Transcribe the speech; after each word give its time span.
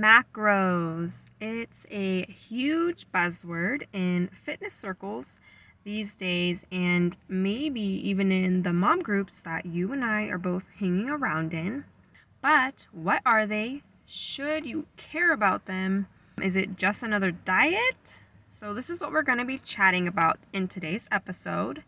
macros. 0.00 1.26
It's 1.40 1.86
a 1.90 2.24
huge 2.24 3.06
buzzword 3.12 3.86
in 3.92 4.30
fitness 4.32 4.74
circles 4.74 5.40
these 5.84 6.14
days, 6.14 6.64
and 6.72 7.16
maybe 7.28 7.80
even 7.80 8.32
in 8.32 8.62
the 8.62 8.72
mom 8.72 9.02
groups 9.02 9.40
that 9.40 9.66
you 9.66 9.92
and 9.92 10.04
I 10.04 10.24
are 10.24 10.38
both 10.38 10.64
hanging 10.78 11.08
around 11.08 11.52
in. 11.52 11.84
But 12.42 12.86
what 12.92 13.20
are 13.26 13.46
they? 13.46 13.82
Should 14.06 14.66
you 14.66 14.86
care 14.96 15.32
about 15.32 15.66
them? 15.66 16.06
Is 16.42 16.56
it 16.56 16.76
just 16.76 17.02
another 17.02 17.30
diet? 17.30 18.18
So, 18.50 18.74
this 18.74 18.90
is 18.90 19.00
what 19.00 19.12
we're 19.12 19.22
going 19.22 19.38
to 19.38 19.44
be 19.44 19.58
chatting 19.58 20.06
about 20.06 20.38
in 20.52 20.68
today's 20.68 21.08
episode. 21.10 21.82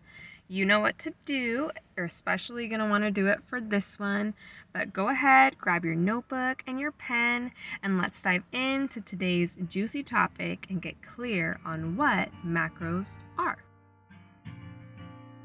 You 0.53 0.67
know 0.67 0.81
what 0.81 0.99
to 0.99 1.15
do. 1.25 1.71
You're 1.97 2.05
especially 2.05 2.69
going 2.69 2.81
to 2.81 2.87
want 2.87 3.05
to 3.05 3.11
do 3.11 3.27
it 3.29 3.39
for 3.49 3.59
this 3.59 3.99
one. 3.99 4.35
But 4.75 4.93
go 4.93 5.09
ahead, 5.09 5.57
grab 5.57 5.83
your 5.83 5.95
notebook 5.95 6.63
and 6.67 6.79
your 6.79 6.93
pen, 6.93 7.53
and 7.83 7.97
let's 7.97 8.21
dive 8.21 8.43
into 8.53 9.01
today's 9.01 9.57
juicy 9.71 10.03
topic 10.03 10.67
and 10.69 10.83
get 10.83 11.01
clear 11.01 11.59
on 11.65 11.97
what 11.97 12.29
macros 12.47 13.07
are. 13.39 13.57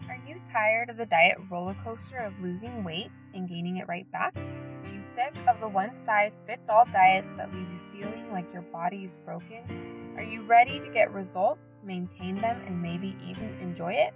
Are 0.09 0.19
you 0.27 0.41
tired 0.51 0.89
of 0.89 0.97
the 0.97 1.05
diet 1.05 1.37
roller 1.49 1.77
coaster 1.85 2.17
of 2.17 2.33
losing 2.41 2.83
weight 2.83 3.09
and 3.33 3.47
gaining 3.47 3.77
it 3.77 3.87
right 3.87 4.11
back? 4.11 4.35
Are 4.35 4.89
you 4.89 5.01
sick 5.15 5.37
of 5.47 5.61
the 5.61 5.69
one 5.69 5.91
size 6.05 6.43
fits 6.45 6.67
all 6.67 6.83
diets 6.83 7.33
that 7.37 7.53
leave 7.53 7.61
you 7.61 8.01
feeling 8.01 8.29
like 8.33 8.51
your 8.51 8.63
body 8.63 9.05
is 9.05 9.11
broken? 9.23 10.13
Are 10.17 10.23
you 10.23 10.41
ready 10.41 10.81
to 10.81 10.89
get 10.89 11.13
results, 11.13 11.81
maintain 11.85 12.35
them, 12.35 12.61
and 12.67 12.81
maybe 12.81 13.15
even 13.25 13.57
enjoy 13.61 13.93
it? 13.93 14.13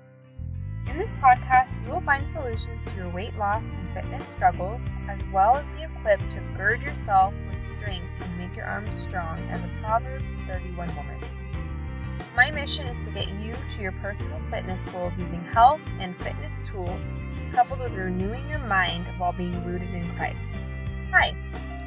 In 0.87 0.97
this 0.97 1.13
podcast, 1.21 1.83
you 1.85 1.91
will 1.91 2.01
find 2.01 2.27
solutions 2.29 2.81
to 2.87 2.97
your 2.97 3.09
weight 3.09 3.35
loss 3.37 3.63
and 3.63 3.93
fitness 3.93 4.27
struggles, 4.27 4.81
as 5.07 5.19
well 5.31 5.55
as 5.55 5.65
be 5.77 5.83
equipped 5.83 6.29
to 6.31 6.41
gird 6.57 6.81
yourself 6.81 7.33
with 7.47 7.71
strength 7.71 8.07
and 8.21 8.37
make 8.37 8.55
your 8.55 8.65
arms 8.65 9.01
strong 9.01 9.37
as 9.49 9.63
a 9.63 9.69
Proverbs 9.81 10.25
31 10.47 10.93
woman. 10.95 11.17
My 12.35 12.51
mission 12.51 12.87
is 12.87 13.05
to 13.05 13.11
get 13.13 13.29
you 13.29 13.53
to 13.53 13.81
your 13.81 13.93
personal 13.93 14.41
fitness 14.49 14.85
goals 14.87 15.13
using 15.17 15.43
health 15.53 15.81
and 15.99 16.17
fitness 16.19 16.59
tools, 16.71 17.09
coupled 17.53 17.79
with 17.79 17.93
renewing 17.93 18.47
your 18.49 18.59
mind 18.59 19.05
while 19.17 19.33
being 19.33 19.63
rooted 19.65 19.93
in 19.93 20.09
Christ. 20.17 20.37
Hi, 21.11 21.35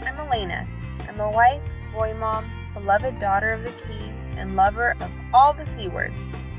I'm 0.06 0.16
Alayna. 0.16 0.66
I'm 1.08 1.20
a 1.20 1.30
wife, 1.30 1.62
boy 1.92 2.14
mom, 2.14 2.50
beloved 2.72 3.20
daughter 3.20 3.50
of 3.50 3.64
the 3.64 3.72
King, 3.86 4.14
and 4.38 4.56
lover 4.56 4.96
of 5.00 5.10
all 5.32 5.52
the 5.52 5.66
C 5.66 5.88
words 5.88 6.14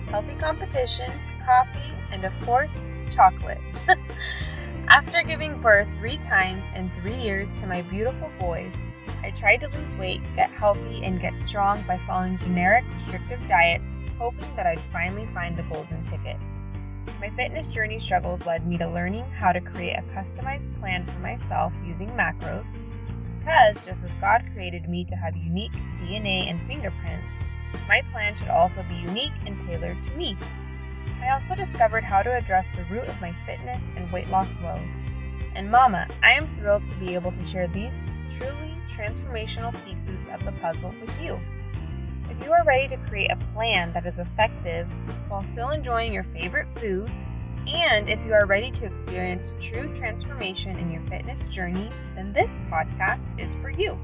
healthy 0.09 0.35
competition, 0.35 1.11
coffee, 1.45 1.94
and 2.11 2.23
of 2.23 2.33
course, 2.45 2.81
chocolate. 3.11 3.59
After 4.87 5.23
giving 5.23 5.59
birth 5.61 5.87
three 5.99 6.17
times 6.17 6.63
in 6.75 6.91
three 7.01 7.15
years 7.15 7.53
to 7.61 7.67
my 7.67 7.81
beautiful 7.83 8.31
boys, 8.39 8.73
I 9.23 9.31
tried 9.31 9.61
to 9.61 9.67
lose 9.69 9.95
weight, 9.97 10.21
get 10.35 10.51
healthy, 10.51 11.03
and 11.03 11.19
get 11.19 11.41
strong 11.41 11.81
by 11.87 11.99
following 12.05 12.37
generic, 12.37 12.85
restrictive 12.97 13.47
diets, 13.47 13.95
hoping 14.19 14.55
that 14.55 14.67
I'd 14.67 14.79
finally 14.91 15.27
find 15.33 15.55
the 15.55 15.63
golden 15.63 16.03
ticket. 16.05 16.37
My 17.19 17.29
fitness 17.31 17.71
journey 17.71 17.97
struggles 17.97 18.45
led 18.45 18.67
me 18.67 18.77
to 18.77 18.87
learning 18.87 19.25
how 19.31 19.51
to 19.51 19.61
create 19.61 19.97
a 19.97 20.03
customized 20.13 20.77
plan 20.79 21.05
for 21.07 21.19
myself 21.19 21.73
using 21.83 22.09
macros, 22.09 22.77
because 23.39 23.85
just 23.85 24.03
as 24.03 24.11
God 24.21 24.43
created 24.53 24.87
me 24.89 25.05
to 25.05 25.15
have 25.15 25.35
unique 25.35 25.73
DNA 26.03 26.49
and 26.49 26.61
fingerprints, 26.67 27.25
my 27.87 28.01
plan 28.11 28.35
should 28.35 28.49
also 28.49 28.83
be 28.89 28.95
unique 28.95 29.33
and 29.45 29.57
tailored 29.67 29.97
to 30.05 30.11
me. 30.15 30.37
I 31.25 31.31
also 31.31 31.55
discovered 31.55 32.03
how 32.03 32.21
to 32.21 32.35
address 32.35 32.69
the 32.71 32.83
root 32.83 33.07
of 33.07 33.19
my 33.19 33.33
fitness 33.47 33.81
and 33.95 34.11
weight 34.11 34.29
loss 34.29 34.47
woes. 34.61 34.79
And 35.55 35.71
Mama, 35.71 36.07
I 36.21 36.33
am 36.33 36.47
thrilled 36.57 36.85
to 36.85 36.95
be 36.95 37.15
able 37.15 37.31
to 37.31 37.45
share 37.47 37.67
these 37.67 38.07
truly 38.37 38.75
transformational 38.87 39.73
pieces 39.83 40.21
of 40.31 40.45
the 40.45 40.51
puzzle 40.61 40.93
with 41.01 41.19
you. 41.19 41.39
If 42.29 42.45
you 42.45 42.51
are 42.51 42.63
ready 42.63 42.87
to 42.89 42.97
create 43.09 43.31
a 43.31 43.37
plan 43.53 43.91
that 43.93 44.05
is 44.05 44.19
effective 44.19 44.87
while 45.27 45.43
still 45.43 45.69
enjoying 45.69 46.13
your 46.13 46.25
favorite 46.25 46.67
foods, 46.77 47.25
and 47.65 48.07
if 48.07 48.23
you 48.23 48.33
are 48.33 48.45
ready 48.45 48.69
to 48.69 48.85
experience 48.85 49.55
true 49.59 49.91
transformation 49.95 50.77
in 50.77 50.91
your 50.91 51.01
fitness 51.07 51.45
journey, 51.47 51.89
then 52.15 52.33
this 52.33 52.59
podcast 52.69 53.23
is 53.39 53.55
for 53.55 53.71
you. 53.71 53.97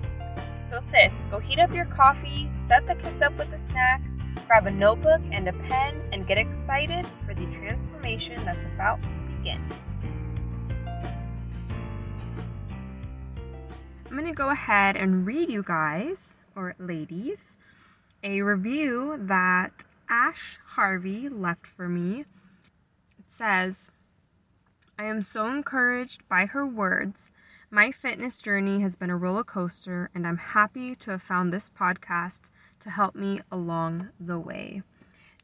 So, 0.71 0.79
sis, 0.89 1.25
go 1.25 1.37
heat 1.37 1.59
up 1.59 1.73
your 1.73 1.83
coffee, 1.83 2.49
set 2.65 2.87
the 2.87 2.95
kids 2.95 3.21
up 3.21 3.37
with 3.37 3.51
a 3.51 3.57
snack, 3.57 4.01
grab 4.47 4.67
a 4.67 4.71
notebook 4.71 5.19
and 5.29 5.49
a 5.49 5.51
pen, 5.51 6.01
and 6.13 6.25
get 6.25 6.37
excited 6.37 7.05
for 7.25 7.33
the 7.33 7.45
transformation 7.47 8.41
that's 8.45 8.63
about 8.73 9.01
to 9.01 9.19
begin. 9.19 9.61
I'm 14.09 14.17
going 14.17 14.23
to 14.27 14.31
go 14.31 14.49
ahead 14.49 14.95
and 14.95 15.27
read 15.27 15.51
you 15.51 15.61
guys, 15.61 16.37
or 16.55 16.73
ladies, 16.79 17.39
a 18.23 18.41
review 18.41 19.17
that 19.19 19.83
Ash 20.09 20.57
Harvey 20.75 21.27
left 21.27 21.67
for 21.67 21.89
me. 21.89 22.21
It 23.19 23.25
says, 23.27 23.91
I 24.97 25.03
am 25.03 25.21
so 25.21 25.47
encouraged 25.47 26.29
by 26.29 26.45
her 26.45 26.65
words. 26.65 27.29
My 27.73 27.89
fitness 27.93 28.41
journey 28.41 28.81
has 28.81 28.97
been 28.97 29.09
a 29.09 29.15
roller 29.15 29.45
coaster, 29.45 30.09
and 30.13 30.27
I'm 30.27 30.35
happy 30.35 30.93
to 30.95 31.11
have 31.11 31.21
found 31.21 31.53
this 31.53 31.69
podcast 31.69 32.49
to 32.81 32.89
help 32.89 33.15
me 33.15 33.39
along 33.49 34.09
the 34.19 34.37
way. 34.37 34.81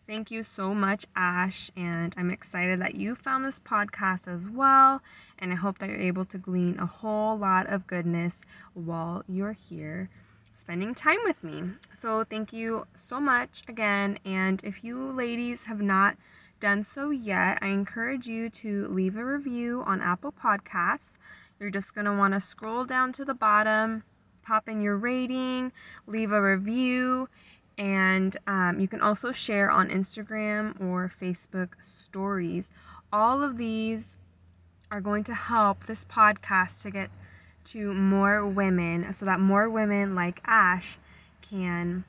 Thank 0.06 0.30
you 0.30 0.44
so 0.44 0.74
much, 0.74 1.06
Ash, 1.16 1.72
and 1.78 2.14
I'm 2.18 2.30
excited 2.30 2.82
that 2.82 2.96
you 2.96 3.16
found 3.16 3.46
this 3.46 3.62
podcast 3.62 4.28
as 4.28 4.50
well. 4.50 5.02
And 5.40 5.54
I 5.54 5.56
hope 5.56 5.80
that 5.80 5.88
you're 5.88 6.02
able 6.02 6.26
to 6.26 6.38
glean 6.38 6.78
a 6.80 6.86
whole 6.86 7.38
lot 7.38 7.66
of 7.68 7.88
goodness 7.88 8.42
while 8.74 9.24
you're 9.26 9.54
here 9.54 10.10
spending 10.54 10.94
time 10.94 11.20
with 11.24 11.42
me. 11.46 11.64
So, 11.96 12.26
thank 12.26 12.52
you 12.52 12.88
so 12.94 13.22
much 13.22 13.64
again. 13.70 14.20
And 14.26 14.62
if 14.66 14.84
you 14.84 15.00
ladies 15.14 15.68
have 15.68 15.82
not 15.82 16.18
done 16.60 16.84
so 16.84 17.10
yet, 17.10 17.60
I 17.62 17.68
encourage 17.68 18.28
you 18.28 18.50
to 18.50 18.88
leave 18.90 19.16
a 19.16 19.24
review 19.24 19.82
on 19.86 20.02
Apple 20.02 20.34
Podcasts. 20.34 21.14
You're 21.60 21.72
just 21.72 21.96
going 21.96 22.06
to 22.06 22.16
want 22.16 22.34
to 22.34 22.42
scroll 22.42 22.86
down 22.86 23.14
to 23.14 23.26
the 23.26 23.34
bottom, 23.34 24.04
pop 24.44 24.70
in 24.70 24.82
your 24.82 24.98
rating, 24.98 25.72
leave 26.06 26.32
a 26.32 26.42
review 26.42 27.30
and 27.78 28.36
um, 28.48 28.80
you 28.80 28.88
can 28.88 29.02
also 29.02 29.32
share 29.32 29.70
on 29.70 29.90
Instagram 29.90 30.80
or 30.82 31.12
Facebook 31.22 31.70
stories. 31.82 32.70
All 33.14 33.44
of 33.44 33.58
these 33.58 34.18
are 34.90 35.02
going 35.02 35.24
to 35.26 35.34
help 35.34 35.86
this 35.86 36.04
podcast 36.06 36.82
to 36.84 36.92
get 36.92 37.10
to 37.66 37.94
more 37.94 38.46
women 38.46 39.14
so 39.14 39.26
that 39.26 39.40
more 39.40 39.70
women 39.70 40.16
like 40.16 40.42
Ash 40.46 40.98
can 41.42 42.06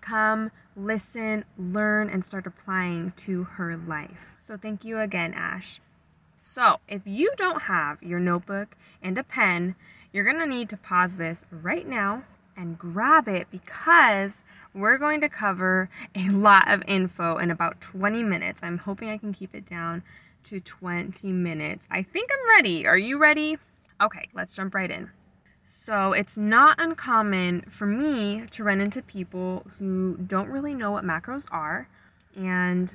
come, 0.00 0.50
listen, 0.76 1.44
learn, 1.58 2.08
and 2.08 2.24
start 2.24 2.46
applying 2.46 3.12
to 3.16 3.44
her 3.44 3.76
life. 3.76 4.26
So, 4.38 4.56
thank 4.56 4.84
you 4.84 4.98
again, 5.00 5.34
Ash. 5.34 5.80
So, 6.38 6.78
if 6.88 7.02
you 7.04 7.32
don't 7.36 7.62
have 7.62 8.02
your 8.02 8.20
notebook 8.20 8.76
and 9.02 9.18
a 9.18 9.24
pen, 9.24 9.74
you're 10.12 10.24
going 10.24 10.38
to 10.38 10.46
need 10.46 10.68
to 10.70 10.76
pause 10.76 11.16
this 11.16 11.44
right 11.50 11.86
now 11.86 12.24
and 12.56 12.78
grab 12.78 13.28
it 13.28 13.48
because 13.50 14.44
we're 14.72 14.98
going 14.98 15.20
to 15.20 15.28
cover 15.28 15.90
a 16.14 16.28
lot 16.28 16.70
of 16.70 16.82
info 16.86 17.38
in 17.38 17.50
about 17.50 17.80
20 17.80 18.22
minutes. 18.22 18.60
I'm 18.62 18.78
hoping 18.78 19.10
I 19.10 19.18
can 19.18 19.32
keep 19.32 19.54
it 19.54 19.66
down 19.66 20.02
to 20.44 20.60
20 20.60 21.32
minutes. 21.32 21.86
I 21.90 22.02
think 22.02 22.30
I'm 22.32 22.48
ready. 22.56 22.86
Are 22.86 22.98
you 22.98 23.18
ready? 23.18 23.58
Okay, 24.00 24.28
let's 24.32 24.54
jump 24.54 24.74
right 24.74 24.90
in. 24.90 25.10
So, 25.64 26.12
it's 26.12 26.38
not 26.38 26.80
uncommon 26.80 27.66
for 27.70 27.86
me 27.86 28.44
to 28.52 28.62
run 28.62 28.80
into 28.80 29.02
people 29.02 29.66
who 29.78 30.16
don't 30.18 30.48
really 30.48 30.74
know 30.74 30.92
what 30.92 31.04
macros 31.04 31.46
are 31.50 31.88
and 32.36 32.92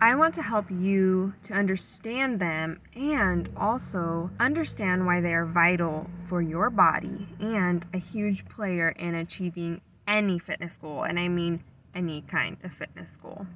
I 0.00 0.14
want 0.14 0.34
to 0.34 0.42
help 0.42 0.70
you 0.70 1.32
to 1.44 1.54
understand 1.54 2.38
them 2.38 2.80
and 2.94 3.48
also 3.56 4.30
understand 4.38 5.06
why 5.06 5.22
they 5.22 5.32
are 5.32 5.46
vital 5.46 6.10
for 6.28 6.42
your 6.42 6.68
body 6.68 7.28
and 7.40 7.86
a 7.94 7.98
huge 7.98 8.46
player 8.46 8.90
in 8.90 9.14
achieving 9.14 9.80
any 10.06 10.38
fitness 10.38 10.76
goal. 10.76 11.04
And 11.04 11.18
I 11.18 11.28
mean 11.28 11.64
any 11.94 12.22
kind 12.22 12.58
of 12.62 12.72
fitness 12.72 13.16
goal. 13.16 13.46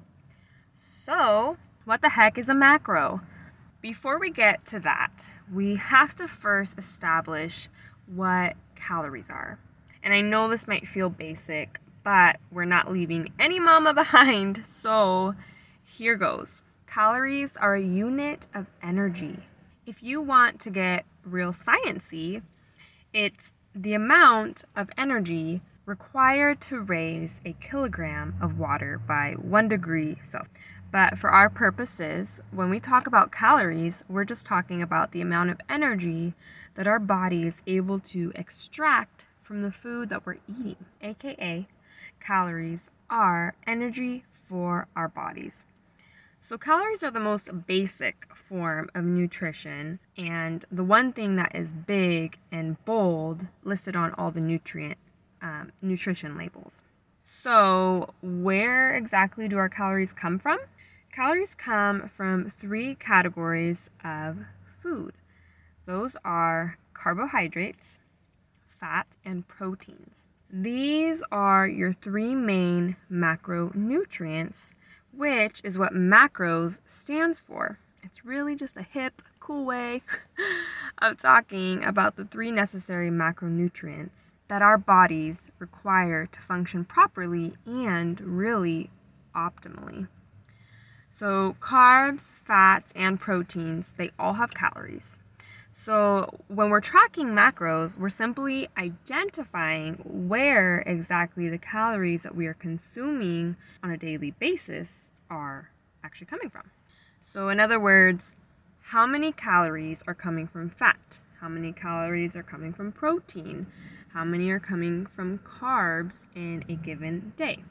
So, 0.77 1.59
what 1.85 2.01
the 2.01 2.09
heck 2.11 2.39
is 2.39 2.49
a 2.49 2.55
macro? 2.55 3.21
Before 3.83 4.19
we 4.19 4.31
get 4.31 4.65
to 4.67 4.81
that, 4.81 5.29
we 5.53 5.77
have 5.77 6.17
to 6.17 6.27
first 6.27 6.79
establish 6.79 7.69
what 8.07 8.55
calories 8.77 9.29
are. 9.29 9.59
And 10.03 10.15
I 10.15 10.23
know 10.23 10.49
this 10.49 10.67
might 10.67 10.89
feel 10.89 11.11
basic, 11.11 11.81
but 12.03 12.39
we're 12.51 12.65
not 12.65 12.91
leaving 12.91 13.31
any 13.39 13.61
mama 13.61 13.93
behind. 13.95 14.63
So, 14.67 15.35
here 15.91 16.17
goes. 16.17 16.63
Calories 16.87 17.57
are 17.57 17.75
a 17.75 17.83
unit 17.83 18.47
of 18.55 18.67
energy. 18.83 19.41
If 19.87 20.03
you 20.03 20.23
want 20.23 20.61
to 20.61 20.71
get 20.71 21.05
real 21.25 21.53
sciency, 21.53 22.43
it's 23.13 23.53
the 23.75 23.95
amount 23.95 24.65
of 24.77 24.89
energy 24.97 25.63
required 25.87 26.61
to 26.61 26.81
raise 26.81 27.41
a 27.45 27.55
kilogram 27.55 28.35
of 28.41 28.59
water 28.59 28.99
by 28.99 29.33
one 29.33 29.69
degree 29.69 30.17
Celsius. 30.29 30.55
But 30.93 31.19
for 31.19 31.31
our 31.31 31.51
purposes, 31.51 32.41
when 32.51 32.71
we 32.71 32.81
talk 32.81 33.07
about 33.07 33.33
calories, 33.33 34.05
we're 34.09 34.25
just 34.25 34.47
talking 34.47 34.83
about 34.83 35.13
the 35.13 35.21
amount 35.21 35.51
of 35.51 35.61
energy 35.69 36.35
that 36.75 36.87
our 36.87 36.99
body 36.99 37.47
is 37.47 37.63
able 37.67 38.01
to 38.01 38.33
extract 38.35 39.27
from 39.43 39.63
the 39.63 39.73
food 39.73 40.09
that 40.09 40.25
we're 40.25 40.39
eating, 40.49 40.85
aka 41.03 41.67
calories 42.21 42.91
are 43.09 43.55
energy 43.67 44.25
for 44.49 44.87
our 44.95 45.09
bodies. 45.09 45.65
So, 46.43 46.57
calories 46.57 47.05
are 47.05 47.11
the 47.11 47.21
most 47.21 47.67
basic 47.67 48.27
form 48.35 48.91
of 48.95 49.05
nutrition, 49.05 50.01
and 50.17 50.65
the 50.73 50.83
one 50.83 51.13
thing 51.13 51.37
that 51.37 51.55
is 51.55 51.71
big 51.71 52.39
and 52.51 52.83
bold 52.85 53.47
listed 53.63 53.95
on 53.95 54.15
all 54.15 54.31
the 54.31 54.41
nutrient 54.41 54.99
um, 55.43 55.73
nutrition 55.83 56.37
labels. 56.39 56.83
So, 57.25 58.15
where 58.23 58.97
exactly 58.97 59.49
do 59.49 59.59
our 59.59 59.69
calories 59.69 60.13
come 60.13 60.39
from? 60.39 60.59
Calories 61.13 61.55
come 61.55 62.09
from 62.09 62.49
three 62.49 62.95
categories 62.95 63.91
of 64.03 64.39
food. 64.65 65.13
Those 65.87 66.17
are 66.25 66.79
carbohydrates, 66.95 67.99
fat, 68.79 69.07
and 69.25 69.47
proteins. 69.47 70.27
These 70.51 71.23
are 71.31 71.67
your 71.67 71.93
three 71.93 72.35
main 72.35 72.97
macronutrients, 73.11 74.73
which 75.21 75.61
is 75.63 75.77
what 75.77 75.93
macros 75.93 76.79
stands 76.87 77.41
for. 77.41 77.79
It's 78.03 78.25
really 78.25 78.57
just 78.57 78.79
a 78.79 78.83
hip, 78.83 79.21
cool 79.39 79.67
way 79.67 80.01
of 80.99 81.19
talking 81.19 81.85
about 81.85 82.17
the 82.17 82.25
three 82.25 82.51
necessary 82.51 83.11
macronutrients 83.11 84.33
that 84.49 84.63
our 84.63 84.79
bodies 84.79 85.51
require 85.59 86.25
to 86.25 86.41
function 86.41 86.87
properly 86.87 87.53
and 87.67 88.19
really 88.23 88.89
optimally. 89.37 90.09
So, 91.11 91.55
carbs, 91.61 92.33
fats, 92.43 92.91
and 92.97 93.21
proteins, 93.21 93.93
they 93.99 94.13
all 94.19 94.35
have 94.35 94.55
calories. 94.55 95.19
So 95.73 96.41
when 96.49 96.69
we're 96.71 96.81
tracking 96.81 97.29
macros, 97.29 97.97
we're 97.97 98.09
simply 98.09 98.69
identifying 98.77 100.03
where 100.05 100.81
exactly 100.81 101.49
the 101.49 101.59
calories 101.59 102.23
that 102.23 102.35
we 102.35 102.47
are 102.47 102.55
consuming 102.55 103.57
on 103.83 103.91
a 103.91 103.97
daily 103.97 104.33
basis 104.33 105.13
are 105.31 105.71
actually 106.03 106.27
coming 106.27 106.51
from. 106.51 106.71
So, 107.23 107.49
in 107.49 107.61
other 107.61 107.79
words, 107.79 108.35
how 108.81 109.07
many 109.07 109.31
calories 109.31 110.03
are 110.07 110.15
coming 110.15 110.49
from 110.49 110.71
fat? 110.71 111.21
How 111.41 111.49
many 111.49 111.73
calories 111.73 112.35
are 112.35 112.43
coming 112.43 112.73
from 112.73 112.91
protein? 112.91 113.67
How 114.13 114.25
many 114.25 114.51
are 114.51 114.59
coming 114.59 115.07
from 115.07 115.39
carbs 115.39 116.27
in 116.35 116.65
a 116.69 116.75
given 116.75 117.33
day? 117.37 117.63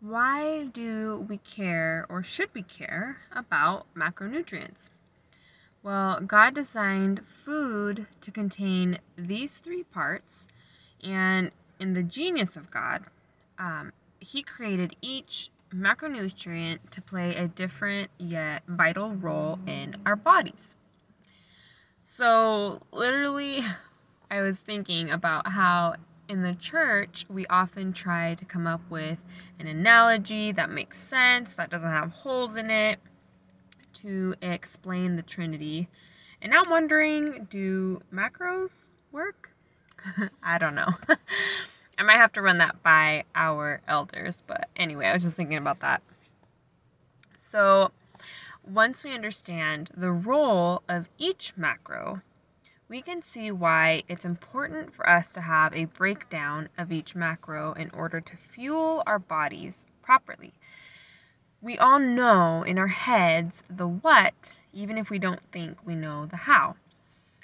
Why 0.00 0.64
do 0.72 1.26
we 1.28 1.38
care 1.38 2.06
or 2.08 2.22
should 2.22 2.48
we 2.54 2.62
care 2.62 3.18
about 3.30 3.86
macronutrients? 3.94 4.88
Well, 5.88 6.20
God 6.20 6.54
designed 6.54 7.22
food 7.34 8.08
to 8.20 8.30
contain 8.30 8.98
these 9.16 9.56
three 9.56 9.84
parts, 9.84 10.46
and 11.02 11.50
in 11.80 11.94
the 11.94 12.02
genius 12.02 12.58
of 12.58 12.70
God, 12.70 13.04
um, 13.58 13.94
He 14.20 14.42
created 14.42 14.96
each 15.00 15.48
macronutrient 15.74 16.90
to 16.90 17.00
play 17.00 17.34
a 17.36 17.48
different 17.48 18.10
yet 18.18 18.64
vital 18.68 19.14
role 19.14 19.60
in 19.66 19.96
our 20.04 20.14
bodies. 20.14 20.74
So, 22.04 22.82
literally, 22.92 23.64
I 24.30 24.42
was 24.42 24.58
thinking 24.58 25.10
about 25.10 25.52
how 25.52 25.94
in 26.28 26.42
the 26.42 26.52
church 26.52 27.24
we 27.30 27.46
often 27.46 27.94
try 27.94 28.34
to 28.34 28.44
come 28.44 28.66
up 28.66 28.82
with 28.90 29.20
an 29.58 29.66
analogy 29.66 30.52
that 30.52 30.68
makes 30.68 30.98
sense, 30.98 31.54
that 31.54 31.70
doesn't 31.70 31.88
have 31.88 32.10
holes 32.10 32.56
in 32.56 32.70
it 32.70 33.00
to 34.02 34.34
explain 34.42 35.16
the 35.16 35.22
Trinity. 35.22 35.88
And 36.40 36.54
I'm 36.54 36.70
wondering 36.70 37.46
do 37.50 38.02
macros 38.12 38.90
work? 39.12 39.50
I 40.42 40.58
don't 40.58 40.74
know. 40.74 40.94
I 41.98 42.02
might 42.04 42.18
have 42.18 42.32
to 42.34 42.42
run 42.42 42.58
that 42.58 42.82
by 42.82 43.24
our 43.34 43.80
elders, 43.88 44.42
but 44.46 44.68
anyway, 44.76 45.06
I 45.06 45.14
was 45.14 45.24
just 45.24 45.36
thinking 45.36 45.56
about 45.56 45.80
that. 45.80 46.00
So, 47.38 47.90
once 48.64 49.02
we 49.02 49.12
understand 49.12 49.90
the 49.96 50.12
role 50.12 50.82
of 50.88 51.08
each 51.18 51.54
macro, 51.56 52.22
we 52.88 53.02
can 53.02 53.22
see 53.22 53.50
why 53.50 54.04
it's 54.08 54.24
important 54.24 54.94
for 54.94 55.08
us 55.08 55.32
to 55.32 55.40
have 55.40 55.74
a 55.74 55.86
breakdown 55.86 56.68
of 56.78 56.92
each 56.92 57.14
macro 57.14 57.72
in 57.72 57.90
order 57.90 58.20
to 58.20 58.36
fuel 58.36 59.02
our 59.06 59.18
bodies 59.18 59.84
properly 60.02 60.54
we 61.60 61.76
all 61.76 61.98
know 61.98 62.62
in 62.62 62.78
our 62.78 62.88
heads 62.88 63.62
the 63.68 63.88
what, 63.88 64.56
even 64.72 64.96
if 64.96 65.10
we 65.10 65.18
don't 65.18 65.40
think 65.52 65.78
we 65.84 65.94
know 65.94 66.26
the 66.26 66.36
how. 66.36 66.76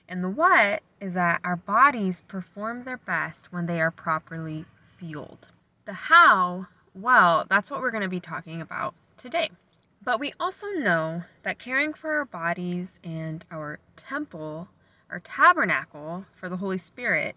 And 0.08 0.22
the 0.22 0.28
what 0.28 0.82
is 1.00 1.14
that 1.14 1.40
our 1.42 1.56
bodies 1.56 2.22
perform 2.28 2.84
their 2.84 2.98
best 2.98 3.52
when 3.52 3.66
they 3.66 3.80
are 3.80 3.90
properly 3.90 4.66
fueled. 4.98 5.48
The 5.86 5.94
how, 5.94 6.66
well, 6.94 7.44
that's 7.48 7.70
what 7.70 7.80
we're 7.80 7.90
going 7.90 8.02
to 8.02 8.08
be 8.08 8.20
talking 8.20 8.60
about 8.60 8.94
today. 9.18 9.50
But 10.04 10.20
we 10.20 10.34
also 10.38 10.66
know 10.68 11.24
that 11.42 11.58
caring 11.58 11.94
for 11.94 12.12
our 12.12 12.24
bodies 12.24 12.98
and 13.02 13.44
our 13.50 13.78
temple, 13.96 14.68
our 15.10 15.20
tabernacle 15.20 16.26
for 16.38 16.48
the 16.48 16.58
Holy 16.58 16.78
Spirit, 16.78 17.36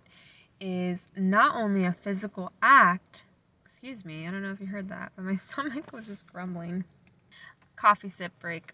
is 0.59 1.07
not 1.15 1.55
only 1.55 1.85
a 1.85 1.95
physical 2.03 2.51
act 2.61 3.23
Excuse 3.79 4.03
me, 4.03 4.27
I 4.27 4.31
don't 4.31 4.41
know 4.41 4.49
if 4.49 4.59
you 4.59 4.65
heard 4.65 4.89
that, 4.89 5.11
but 5.15 5.23
my 5.23 5.35
stomach 5.35 5.93
was 5.93 6.07
just 6.07 6.25
grumbling. 6.25 6.83
Coffee 7.75 8.09
sip 8.09 8.31
break. 8.39 8.71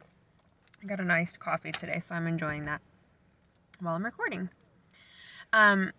I 0.82 0.86
got 0.86 1.02
a 1.02 1.04
nice 1.04 1.36
coffee 1.36 1.74
today, 1.74 2.00
so 2.00 2.16
I'm 2.16 2.26
enjoying 2.26 2.64
that 2.68 2.80
while 3.82 3.96
I'm 3.96 4.06
recording. 4.06 4.48
Um, 5.52 5.92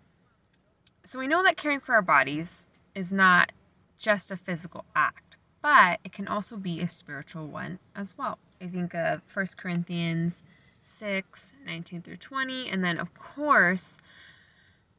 so 1.04 1.18
we 1.18 1.26
know 1.26 1.42
that 1.42 1.58
caring 1.58 1.80
for 1.80 1.94
our 1.94 2.00
bodies 2.00 2.66
is 2.94 3.12
not 3.12 3.52
just 3.98 4.32
a 4.32 4.38
physical 4.38 4.86
act, 4.96 5.36
but 5.60 6.00
it 6.02 6.14
can 6.14 6.26
also 6.26 6.56
be 6.56 6.80
a 6.80 6.88
spiritual 6.88 7.46
one 7.46 7.80
as 7.94 8.14
well. 8.16 8.38
I 8.58 8.68
think 8.68 8.94
of 8.94 9.20
1 9.30 9.48
Corinthians 9.58 10.42
6 10.80 11.52
19 11.66 12.00
through 12.00 12.16
20, 12.16 12.70
and 12.70 12.82
then, 12.82 12.98
of 12.98 13.12
course, 13.12 13.98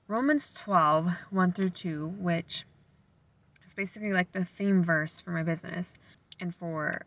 Romans 0.07 0.51
12 0.51 1.11
1 1.31 1.51
through 1.53 1.71
2, 1.71 2.05
which 2.19 2.65
basically 3.75 4.13
like 4.13 4.31
the 4.31 4.45
theme 4.45 4.83
verse 4.83 5.19
for 5.19 5.31
my 5.31 5.43
business 5.43 5.93
and 6.39 6.55
for 6.55 7.05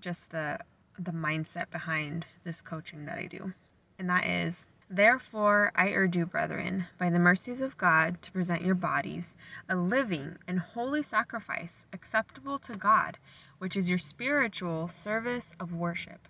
just 0.00 0.30
the 0.30 0.58
the 0.98 1.12
mindset 1.12 1.70
behind 1.70 2.26
this 2.44 2.60
coaching 2.60 3.06
that 3.06 3.18
I 3.18 3.26
do. 3.26 3.54
And 3.98 4.08
that 4.10 4.26
is 4.26 4.66
Therefore, 4.92 5.70
I 5.76 5.90
urge 5.90 6.16
you, 6.16 6.26
brethren, 6.26 6.86
by 6.98 7.10
the 7.10 7.20
mercies 7.20 7.60
of 7.60 7.78
God, 7.78 8.20
to 8.22 8.32
present 8.32 8.64
your 8.64 8.74
bodies 8.74 9.36
a 9.68 9.76
living 9.76 10.38
and 10.48 10.58
holy 10.58 11.04
sacrifice 11.04 11.86
acceptable 11.92 12.58
to 12.58 12.74
God, 12.74 13.18
which 13.58 13.76
is 13.76 13.88
your 13.88 13.98
spiritual 13.98 14.88
service 14.88 15.54
of 15.60 15.72
worship. 15.72 16.26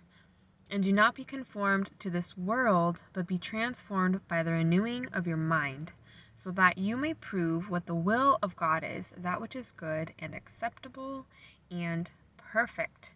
And 0.69 0.83
do 0.83 0.93
not 0.93 1.15
be 1.15 1.23
conformed 1.23 1.89
to 1.97 2.11
this 2.11 2.37
world, 2.37 2.99
but 3.13 3.25
be 3.25 3.39
transformed 3.39 4.21
by 4.27 4.43
the 4.43 4.51
renewing 4.51 5.07
of 5.11 5.25
your 5.25 5.37
mind 5.37 5.91
so 6.41 6.49
that 6.49 6.77
you 6.77 6.97
may 6.97 7.13
prove 7.13 7.69
what 7.69 7.85
the 7.85 7.93
will 7.93 8.39
of 8.41 8.55
God 8.55 8.83
is, 8.83 9.13
that 9.15 9.39
which 9.39 9.55
is 9.55 9.71
good 9.71 10.11
and 10.17 10.33
acceptable 10.33 11.27
and 11.69 12.09
perfect. 12.35 13.11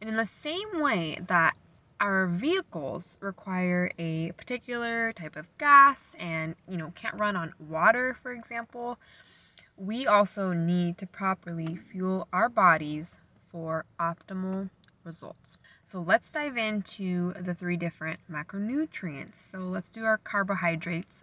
And 0.00 0.10
in 0.10 0.16
the 0.16 0.26
same 0.26 0.80
way 0.80 1.18
that 1.28 1.54
our 2.00 2.26
vehicles 2.26 3.16
require 3.20 3.92
a 3.96 4.32
particular 4.32 5.12
type 5.12 5.36
of 5.36 5.46
gas 5.56 6.16
and, 6.18 6.56
you 6.68 6.76
know, 6.76 6.92
can't 6.96 7.14
run 7.14 7.36
on 7.36 7.54
water, 7.60 8.16
for 8.20 8.32
example, 8.32 8.98
we 9.76 10.04
also 10.04 10.52
need 10.52 10.98
to 10.98 11.06
properly 11.06 11.78
fuel 11.92 12.26
our 12.32 12.48
bodies 12.48 13.18
for 13.52 13.84
optimal 14.00 14.68
results. 15.04 15.58
So 15.86 16.00
let's 16.00 16.32
dive 16.32 16.56
into 16.56 17.34
the 17.40 17.54
three 17.54 17.76
different 17.76 18.18
macronutrients. 18.28 19.36
So 19.36 19.60
let's 19.60 19.90
do 19.90 20.04
our 20.04 20.18
carbohydrates 20.18 21.22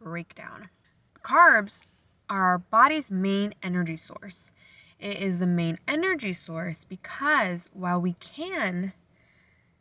breakdown. 0.00 0.68
Carbs 1.22 1.82
are 2.28 2.44
our 2.44 2.58
body's 2.58 3.10
main 3.10 3.54
energy 3.62 3.96
source. 3.96 4.50
It 4.98 5.16
is 5.16 5.38
the 5.38 5.46
main 5.46 5.78
energy 5.88 6.32
source 6.32 6.84
because 6.88 7.70
while 7.72 8.00
we 8.00 8.14
can 8.14 8.92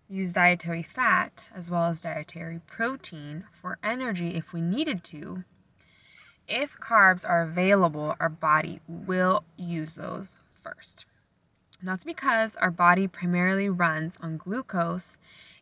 use 0.08 0.34
dietary 0.34 0.84
fat 0.84 1.46
as 1.56 1.70
well 1.70 1.86
as 1.86 2.02
dietary 2.02 2.60
protein 2.66 3.46
for 3.62 3.78
energy 3.84 4.36
if 4.36 4.54
we 4.54 4.62
needed 4.62 5.04
to, 5.06 5.44
if 6.48 6.78
carbs 6.80 7.28
are 7.28 7.44
available, 7.44 8.16
our 8.20 8.30
body 8.30 8.82
will 8.88 9.44
use 9.56 9.96
those 9.96 10.36
first. 10.64 11.06
That's 11.82 12.04
because 12.04 12.56
our 12.56 12.72
body 12.72 13.08
primarily 13.08 13.70
runs 13.70 14.16
on 14.20 14.38
glucose 14.38 15.16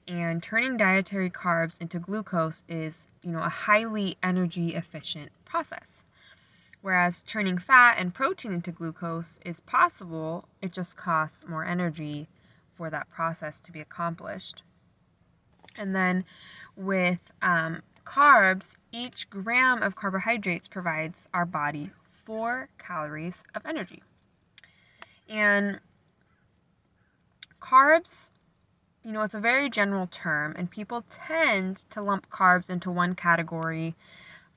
and 0.07 0.41
turning 0.41 0.77
dietary 0.77 1.29
carbs 1.29 1.79
into 1.81 1.99
glucose 1.99 2.63
is, 2.69 3.09
you 3.23 3.31
know, 3.31 3.43
a 3.43 3.49
highly 3.49 4.17
energy 4.23 4.73
efficient 4.73 5.31
process. 5.43 6.05
Whereas 6.81 7.23
turning 7.27 7.57
fat 7.57 7.97
and 7.97 8.13
protein 8.13 8.53
into 8.53 8.71
glucose 8.71 9.39
is 9.43 9.59
possible, 9.59 10.47
it 10.61 10.71
just 10.71 10.95
costs 10.95 11.45
more 11.47 11.65
energy 11.65 12.29
for 12.73 12.89
that 12.89 13.09
process 13.09 13.59
to 13.61 13.71
be 13.71 13.81
accomplished. 13.81 14.63
And 15.75 15.95
then 15.95 16.23
with 16.75 17.19
um, 17.41 17.81
carbs, 18.05 18.75
each 18.91 19.29
gram 19.29 19.83
of 19.83 19.95
carbohydrates 19.95 20.67
provides 20.67 21.27
our 21.33 21.45
body 21.45 21.91
four 22.23 22.69
calories 22.77 23.43
of 23.53 23.65
energy. 23.65 24.03
And 25.27 25.79
carbs, 27.61 28.31
you 29.07 29.13
know, 29.13 29.21
it's 29.21 29.33
a 29.33 29.39
very 29.39 29.69
general 29.69 30.05
term, 30.05 30.53
and 30.57 30.69
people 30.69 31.05
tend 31.09 31.89
to 31.89 32.01
lump 32.01 32.29
carbs 32.29 32.69
into 32.69 32.91
one 32.91 33.15
category, 33.15 33.95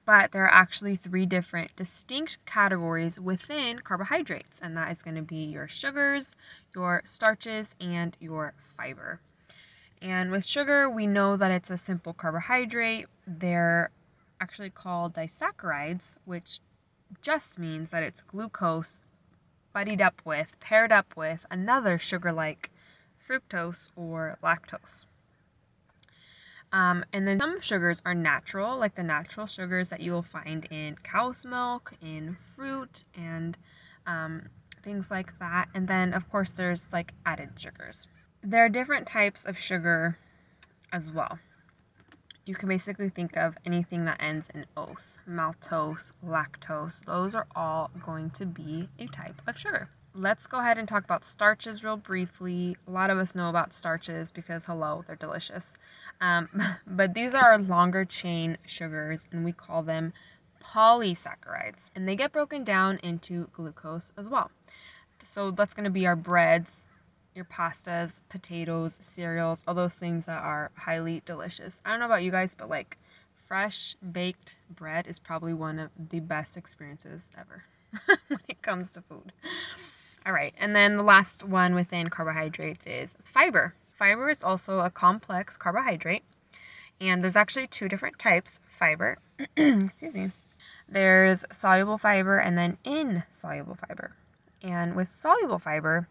but 0.04 0.33
there 0.33 0.42
are 0.42 0.52
actually 0.52 0.97
three 0.97 1.25
different 1.25 1.76
distinct 1.76 2.45
categories 2.47 3.21
within 3.21 3.78
carbohydrates, 3.78 4.59
and 4.61 4.76
that 4.76 4.90
is 4.90 5.04
going 5.04 5.14
to 5.14 5.23
be 5.23 5.37
your 5.37 5.69
sugars, 5.69 6.35
your 6.75 7.00
starches, 7.04 7.76
and 7.80 8.16
your 8.19 8.54
fiber. 8.76 9.21
And 10.02 10.33
with 10.33 10.45
sugar, 10.45 10.90
we 10.90 11.07
know 11.07 11.37
that 11.37 11.52
it's 11.52 11.71
a 11.71 11.78
simple 11.78 12.12
carbohydrate. 12.12 13.07
They're 13.25 13.92
actually 14.40 14.71
called 14.71 15.14
disaccharides, 15.14 16.16
which 16.25 16.59
just 17.23 17.57
means 17.57 17.92
that 17.92 18.02
it's 18.02 18.23
glucose 18.23 19.00
buddied 19.73 20.00
up 20.00 20.21
with, 20.25 20.59
paired 20.59 20.90
up 20.90 21.14
with 21.16 21.47
another 21.52 22.00
sugar 22.00 22.33
like 22.33 22.71
fructose 23.30 23.88
or 23.94 24.38
lactose. 24.42 25.04
Um, 26.72 27.04
and 27.12 27.26
then 27.26 27.40
some 27.40 27.60
sugars 27.60 28.00
are 28.04 28.14
natural, 28.14 28.78
like 28.78 28.94
the 28.94 29.02
natural 29.02 29.46
sugars 29.46 29.88
that 29.88 30.00
you 30.00 30.12
will 30.12 30.22
find 30.22 30.66
in 30.70 30.96
cow's 31.02 31.44
milk, 31.44 31.94
in 32.00 32.37
fruit, 32.40 33.04
and 33.14 33.56
um, 34.06 34.49
things 34.82 35.10
like 35.10 35.38
that. 35.40 35.68
And 35.75 35.88
then, 35.88 36.14
of 36.14 36.30
course, 36.30 36.52
there's 36.52 36.88
like 36.92 37.12
added 37.26 37.50
sugars. 37.56 38.06
There 38.42 38.64
are 38.64 38.68
different 38.68 39.06
types 39.06 39.44
of 39.44 39.58
sugar 39.58 40.18
as 40.92 41.10
well 41.10 41.38
you 42.50 42.56
can 42.56 42.68
basically 42.68 43.08
think 43.08 43.37
of 43.37 43.56
anything 43.64 44.04
that 44.06 44.20
ends 44.20 44.49
in 44.52 44.66
ose, 44.76 45.18
maltose, 45.28 46.10
lactose. 46.26 47.04
Those 47.06 47.32
are 47.32 47.46
all 47.54 47.92
going 48.04 48.30
to 48.30 48.44
be 48.44 48.88
a 48.99 49.06
type 49.06 49.40
of 49.46 49.56
sugar. 49.56 49.88
Let's 50.20 50.46
go 50.46 50.60
ahead 50.60 50.76
and 50.76 50.86
talk 50.86 51.02
about 51.02 51.24
starches 51.24 51.82
real 51.82 51.96
briefly. 51.96 52.76
A 52.86 52.90
lot 52.90 53.08
of 53.08 53.16
us 53.16 53.34
know 53.34 53.48
about 53.48 53.72
starches 53.72 54.30
because, 54.30 54.66
hello, 54.66 55.02
they're 55.06 55.16
delicious. 55.16 55.78
Um, 56.20 56.50
but 56.86 57.14
these 57.14 57.32
are 57.32 57.56
longer 57.56 58.04
chain 58.04 58.58
sugars, 58.66 59.22
and 59.32 59.46
we 59.46 59.52
call 59.52 59.82
them 59.82 60.12
polysaccharides. 60.62 61.88
And 61.96 62.06
they 62.06 62.16
get 62.16 62.32
broken 62.32 62.64
down 62.64 62.98
into 63.02 63.48
glucose 63.54 64.12
as 64.18 64.28
well. 64.28 64.50
So 65.24 65.50
that's 65.50 65.72
going 65.72 65.84
to 65.84 65.90
be 65.90 66.06
our 66.06 66.16
breads, 66.16 66.84
your 67.34 67.46
pastas, 67.46 68.20
potatoes, 68.28 68.98
cereals, 69.00 69.64
all 69.66 69.72
those 69.72 69.94
things 69.94 70.26
that 70.26 70.42
are 70.42 70.70
highly 70.74 71.22
delicious. 71.24 71.80
I 71.82 71.92
don't 71.92 72.00
know 72.00 72.04
about 72.04 72.22
you 72.22 72.30
guys, 72.30 72.50
but 72.54 72.68
like 72.68 72.98
fresh 73.38 73.96
baked 74.12 74.56
bread 74.68 75.06
is 75.06 75.18
probably 75.18 75.54
one 75.54 75.78
of 75.78 75.88
the 76.10 76.20
best 76.20 76.58
experiences 76.58 77.30
ever 77.38 77.64
when 78.28 78.40
it 78.48 78.60
comes 78.60 78.92
to 78.92 79.00
food. 79.00 79.32
All 80.26 80.32
right, 80.32 80.54
and 80.58 80.76
then 80.76 80.96
the 80.96 81.02
last 81.02 81.44
one 81.44 81.74
within 81.74 82.10
carbohydrates 82.10 82.86
is 82.86 83.14
fiber. 83.24 83.74
Fiber 83.98 84.28
is 84.28 84.44
also 84.44 84.80
a 84.80 84.90
complex 84.90 85.56
carbohydrate, 85.56 86.24
and 87.00 87.22
there's 87.22 87.36
actually 87.36 87.66
two 87.66 87.88
different 87.88 88.18
types 88.18 88.60
fiber. 88.70 89.18
Excuse 89.56 90.14
me. 90.14 90.32
There's 90.88 91.44
soluble 91.52 91.98
fiber 91.98 92.38
and 92.38 92.58
then 92.58 92.76
insoluble 92.84 93.76
fiber. 93.88 94.12
And 94.62 94.94
with 94.94 95.16
soluble 95.16 95.58
fiber, 95.58 96.08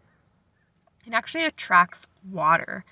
it 1.06 1.12
actually 1.12 1.44
attracts 1.44 2.06
water, 2.28 2.84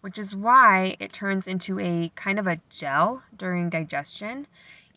which 0.00 0.18
is 0.18 0.34
why 0.34 0.96
it 0.98 1.12
turns 1.12 1.46
into 1.46 1.78
a 1.80 2.10
kind 2.16 2.38
of 2.38 2.46
a 2.46 2.60
gel 2.68 3.22
during 3.36 3.70
digestion. 3.70 4.46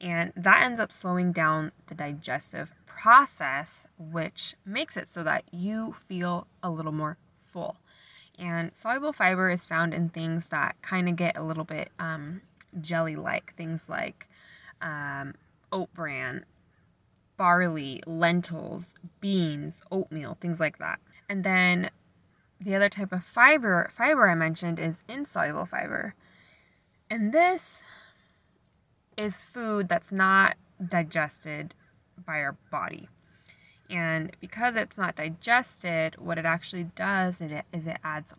And 0.01 0.33
that 0.36 0.63
ends 0.63 0.79
up 0.79 0.91
slowing 0.91 1.31
down 1.31 1.71
the 1.88 1.95
digestive 1.95 2.71
process, 3.00 3.88
which 3.98 4.56
makes 4.65 4.98
it 4.98 5.08
so 5.08 5.24
that 5.24 5.46
you 5.53 5.96
feel 6.08 6.48
a 6.62 6.70
little 6.70 6.91
more 6.91 7.18
full. 7.46 7.77
And 8.38 8.72
soluble 8.74 9.13
fiber 9.13 9.50
is 9.50 9.65
found 9.65 9.94
in 9.94 10.10
things 10.10 10.48
that 10.48 10.75
kind 10.82 11.08
of 11.08 11.15
get 11.15 11.38
a 11.38 11.44
little 11.44 11.63
bit 11.63 11.89
um, 11.98 12.41
jelly 12.82 13.15
like, 13.15 13.56
things 13.56 13.84
like 13.88 14.27
um, 14.82 15.36
oat 15.72 15.94
bran, 15.94 16.46
barley, 17.38 18.03
lentils, 18.06 18.94
beans, 19.22 19.82
oatmeal, 19.91 20.38
things 20.41 20.60
like 20.60 20.77
that. 20.79 21.00
And 21.29 21.46
then 21.46 21.91
the 22.60 22.75
other 22.75 22.89
type 22.89 23.13
of 23.13 23.24
fiber 23.24 23.89
fiber 23.96 24.29
I 24.29 24.36
mentioned 24.36 24.77
is 24.77 24.96
insoluble 25.08 25.65
fiber. 25.65 26.15
And 27.10 27.34
this 27.34 27.84
is 29.18 29.46
food 29.46 29.88
that's 29.88 30.12
not 30.12 30.58
digested 30.86 31.74
by 32.26 32.40
our 32.40 32.58
body. 32.72 33.10
And 33.90 34.36
because 34.40 34.76
it's 34.76 34.98
not 34.98 35.16
digested, 35.16 36.16
what 36.18 36.38
it 36.38 36.46
actually 36.46 36.84
does 36.96 37.42
is 37.42 37.88
it 37.88 37.98
adds 38.04 38.34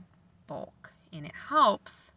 bulk 0.46 0.92
and 1.12 1.26
it 1.26 1.32
helps 1.48 2.12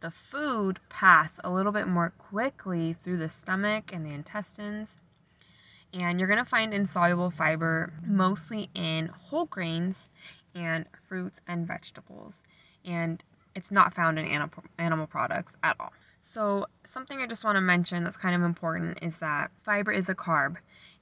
the 0.00 0.10
food 0.10 0.78
pass 0.88 1.38
a 1.42 1.50
little 1.50 1.72
bit 1.72 1.86
more 1.86 2.12
quickly 2.16 2.96
through 3.02 3.18
the 3.18 3.28
stomach 3.28 3.90
and 3.92 4.06
the 4.06 4.10
intestines. 4.10 4.98
And 5.92 6.18
you're 6.18 6.28
going 6.28 6.42
to 6.42 6.48
find 6.48 6.72
insoluble 6.72 7.30
fiber 7.30 7.92
mostly 8.06 8.70
in 8.74 9.06
whole 9.08 9.46
grains 9.46 10.08
and 10.54 10.86
fruits 11.08 11.40
and 11.46 11.66
vegetables. 11.66 12.42
And 12.84 13.22
it's 13.54 13.70
not 13.70 13.94
found 13.94 14.18
in 14.18 14.26
animal, 14.26 14.64
animal 14.78 15.06
products 15.06 15.56
at 15.62 15.76
all. 15.80 15.92
So, 16.20 16.66
something 16.84 17.20
I 17.20 17.26
just 17.26 17.44
want 17.44 17.56
to 17.56 17.60
mention 17.60 18.04
that's 18.04 18.16
kind 18.16 18.34
of 18.34 18.42
important 18.42 18.98
is 19.00 19.18
that 19.18 19.50
fiber 19.64 19.92
is 19.92 20.08
a 20.08 20.14
carb. 20.14 20.56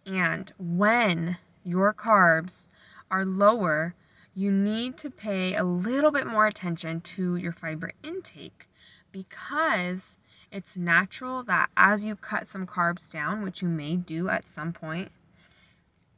And 0.07 0.53
when 0.59 1.37
your 1.65 1.93
carbs 1.93 2.69
are 3.11 3.27
lower, 3.27 3.95
you 4.35 4.53
need 4.53 4.97
to 4.99 5.11
pay 5.11 5.55
a 5.55 5.65
little 5.65 6.13
bit 6.13 6.27
more 6.27 6.47
attention 6.47 7.01
to 7.01 7.37
your 7.37 7.53
fiber 7.53 7.93
intake 8.05 8.69
because 9.11 10.17
it's 10.53 10.77
natural 10.77 11.43
that 11.43 11.71
as 11.77 12.05
you 12.05 12.15
cut 12.15 12.47
some 12.47 12.67
carbs 12.67 13.11
down, 13.11 13.43
which 13.43 13.63
you 13.63 13.69
may 13.69 13.97
do 13.97 14.29
at 14.29 14.47
some 14.47 14.73
point, 14.73 15.11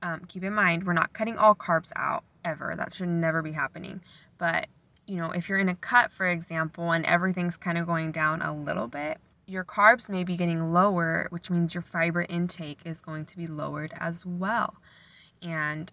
um, 0.02 0.22
keep 0.28 0.44
in 0.44 0.52
mind 0.52 0.84
we're 0.84 0.92
not 0.92 1.12
cutting 1.12 1.38
all 1.38 1.54
carbs 1.54 1.90
out 1.96 2.24
ever. 2.44 2.74
That 2.76 2.92
should 2.94 3.08
never 3.08 3.42
be 3.42 3.52
happening. 3.52 4.00
But, 4.36 4.66
you 5.06 5.16
know, 5.16 5.30
if 5.30 5.48
you're 5.48 5.58
in 5.58 5.68
a 5.68 5.74
cut, 5.76 6.12
for 6.12 6.28
example, 6.28 6.92
and 6.92 7.06
everything's 7.06 7.56
kind 7.56 7.78
of 7.78 7.86
going 7.86 8.12
down 8.12 8.42
a 8.42 8.54
little 8.54 8.86
bit, 8.86 9.18
your 9.48 9.64
carbs 9.64 10.08
may 10.08 10.24
be 10.24 10.36
getting 10.36 10.72
lower, 10.72 11.26
which 11.30 11.48
means 11.48 11.74
your 11.74 11.82
fiber 11.82 12.22
intake 12.22 12.80
is 12.84 13.00
going 13.00 13.24
to 13.24 13.36
be 13.36 13.46
lowered 13.46 13.94
as 13.98 14.20
well. 14.24 14.74
And 15.40 15.90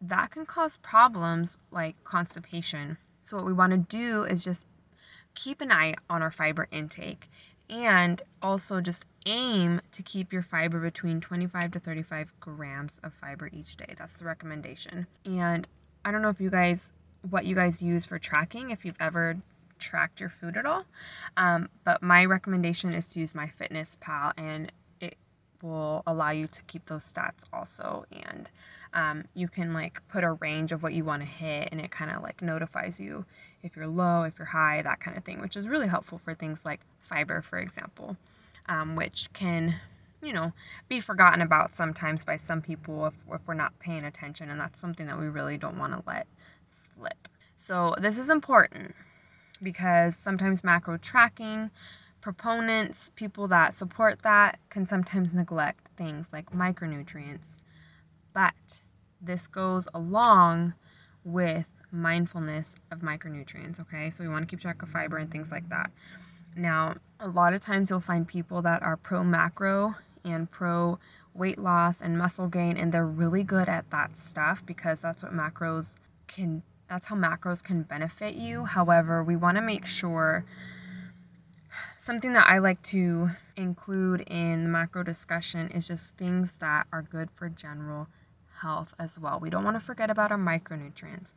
that 0.00 0.32
can 0.32 0.44
cause 0.44 0.78
problems 0.78 1.56
like 1.70 1.94
constipation. 2.02 2.98
So, 3.24 3.36
what 3.36 3.46
we 3.46 3.52
want 3.52 3.70
to 3.70 3.78
do 3.78 4.24
is 4.24 4.44
just 4.44 4.66
keep 5.34 5.60
an 5.60 5.70
eye 5.70 5.94
on 6.10 6.22
our 6.22 6.32
fiber 6.32 6.66
intake 6.72 7.28
and 7.70 8.20
also 8.42 8.80
just 8.80 9.06
aim 9.26 9.80
to 9.92 10.02
keep 10.02 10.32
your 10.32 10.42
fiber 10.42 10.80
between 10.80 11.20
25 11.20 11.70
to 11.72 11.78
35 11.78 12.32
grams 12.40 13.00
of 13.04 13.12
fiber 13.14 13.48
each 13.52 13.76
day. 13.76 13.94
That's 13.96 14.14
the 14.14 14.24
recommendation. 14.24 15.06
And 15.24 15.68
I 16.04 16.10
don't 16.10 16.20
know 16.20 16.28
if 16.28 16.40
you 16.40 16.50
guys, 16.50 16.90
what 17.30 17.46
you 17.46 17.54
guys 17.54 17.80
use 17.80 18.04
for 18.04 18.18
tracking, 18.18 18.70
if 18.70 18.84
you've 18.84 19.00
ever 19.00 19.38
tracked 19.82 20.20
your 20.20 20.30
food 20.30 20.56
at 20.56 20.66
all. 20.66 20.84
Um, 21.36 21.68
but 21.84 22.02
my 22.02 22.24
recommendation 22.24 22.94
is 22.94 23.08
to 23.08 23.20
use 23.20 23.32
MyFitnessPal, 23.34 24.32
and 24.36 24.72
it 25.00 25.16
will 25.62 26.02
allow 26.06 26.30
you 26.30 26.46
to 26.46 26.62
keep 26.62 26.86
those 26.86 27.04
stats 27.04 27.44
also. 27.52 28.06
And 28.12 28.50
um, 28.94 29.24
you 29.34 29.48
can 29.48 29.72
like 29.72 30.00
put 30.08 30.24
a 30.24 30.32
range 30.32 30.72
of 30.72 30.82
what 30.82 30.92
you 30.94 31.04
want 31.04 31.22
to 31.22 31.28
hit, 31.28 31.68
and 31.72 31.80
it 31.80 31.90
kind 31.90 32.10
of 32.10 32.22
like 32.22 32.42
notifies 32.42 32.98
you 32.98 33.24
if 33.62 33.76
you're 33.76 33.86
low, 33.86 34.22
if 34.22 34.38
you're 34.38 34.46
high, 34.46 34.82
that 34.82 35.00
kind 35.00 35.16
of 35.16 35.24
thing, 35.24 35.40
which 35.40 35.56
is 35.56 35.68
really 35.68 35.88
helpful 35.88 36.20
for 36.24 36.34
things 36.34 36.60
like 36.64 36.80
fiber, 37.02 37.42
for 37.42 37.58
example 37.58 38.16
um, 38.68 38.96
which 38.96 39.28
can, 39.32 39.76
you 40.22 40.32
know, 40.32 40.52
be 40.88 41.00
forgotten 41.00 41.40
about 41.40 41.74
sometimes 41.74 42.24
by 42.24 42.36
some 42.36 42.60
people 42.60 43.06
if, 43.06 43.14
if 43.32 43.40
we're 43.46 43.54
not 43.54 43.78
paying 43.78 44.04
attention. 44.04 44.50
And 44.50 44.60
that's 44.60 44.78
something 44.78 45.06
that 45.06 45.18
we 45.18 45.26
really 45.26 45.56
don't 45.56 45.78
want 45.78 45.92
to 45.92 46.02
let 46.06 46.26
slip. 46.70 47.28
So, 47.56 47.94
this 48.00 48.18
is 48.18 48.28
important 48.28 48.94
because 49.62 50.16
sometimes 50.16 50.64
macro 50.64 50.96
tracking 50.96 51.70
proponents, 52.20 53.10
people 53.16 53.48
that 53.48 53.74
support 53.74 54.20
that, 54.22 54.58
can 54.70 54.86
sometimes 54.86 55.34
neglect 55.34 55.88
things 55.96 56.26
like 56.32 56.50
micronutrients. 56.52 57.58
But 58.32 58.80
this 59.20 59.46
goes 59.46 59.88
along 59.92 60.74
with 61.24 61.66
mindfulness 61.90 62.74
of 62.90 63.00
micronutrients, 63.00 63.78
okay? 63.80 64.12
So 64.16 64.24
we 64.24 64.28
want 64.28 64.42
to 64.42 64.50
keep 64.50 64.60
track 64.60 64.82
of 64.82 64.88
fiber 64.88 65.18
and 65.18 65.30
things 65.30 65.50
like 65.50 65.68
that. 65.68 65.90
Now, 66.56 66.96
a 67.20 67.28
lot 67.28 67.54
of 67.54 67.62
times 67.62 67.90
you'll 67.90 68.00
find 68.00 68.26
people 68.26 68.62
that 68.62 68.82
are 68.82 68.96
pro 68.96 69.22
macro 69.22 69.94
and 70.24 70.50
pro 70.50 70.98
weight 71.34 71.58
loss 71.58 72.00
and 72.00 72.18
muscle 72.18 72.48
gain, 72.48 72.76
and 72.76 72.92
they're 72.92 73.06
really 73.06 73.42
good 73.42 73.68
at 73.68 73.90
that 73.90 74.16
stuff 74.16 74.62
because 74.64 75.00
that's 75.00 75.22
what 75.22 75.32
macros 75.32 75.94
can, 76.28 76.62
that's 76.92 77.06
how 77.06 77.16
macros 77.16 77.64
can 77.64 77.82
benefit 77.82 78.34
you. 78.34 78.66
However, 78.66 79.24
we 79.24 79.34
want 79.34 79.56
to 79.56 79.62
make 79.62 79.86
sure 79.86 80.44
Something 81.98 82.32
that 82.32 82.48
I 82.48 82.58
like 82.58 82.82
to 82.86 83.30
include 83.56 84.22
in 84.22 84.64
the 84.64 84.68
macro 84.68 85.04
discussion 85.04 85.70
is 85.70 85.86
just 85.86 86.16
things 86.16 86.56
that 86.56 86.88
are 86.92 87.00
good 87.00 87.28
for 87.36 87.48
general 87.48 88.08
health 88.60 88.88
as 88.98 89.20
well. 89.20 89.38
We 89.38 89.50
don't 89.50 89.62
want 89.62 89.76
to 89.76 89.80
forget 89.80 90.10
about 90.10 90.32
our 90.32 90.36
micronutrients. 90.36 91.28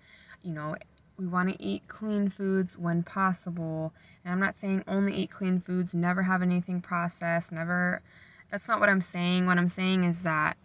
You 0.41 0.53
know, 0.53 0.75
we 1.19 1.27
want 1.27 1.49
to 1.49 1.63
eat 1.63 1.87
clean 1.87 2.31
foods 2.31 2.79
when 2.79 3.03
possible. 3.03 3.93
And 4.23 4.33
I'm 4.33 4.39
not 4.39 4.59
saying 4.59 4.83
only 4.87 5.15
eat 5.15 5.29
clean 5.29 5.61
foods, 5.61 5.93
never 5.93 6.23
have 6.23 6.41
anything 6.41 6.81
processed, 6.81 7.51
never. 7.51 8.01
That's 8.49 8.67
not 8.67 8.79
what 8.79 8.89
I'm 8.89 9.01
saying. 9.01 9.45
What 9.45 9.59
I'm 9.59 9.69
saying 9.69 10.03
is 10.03 10.23
that 10.23 10.57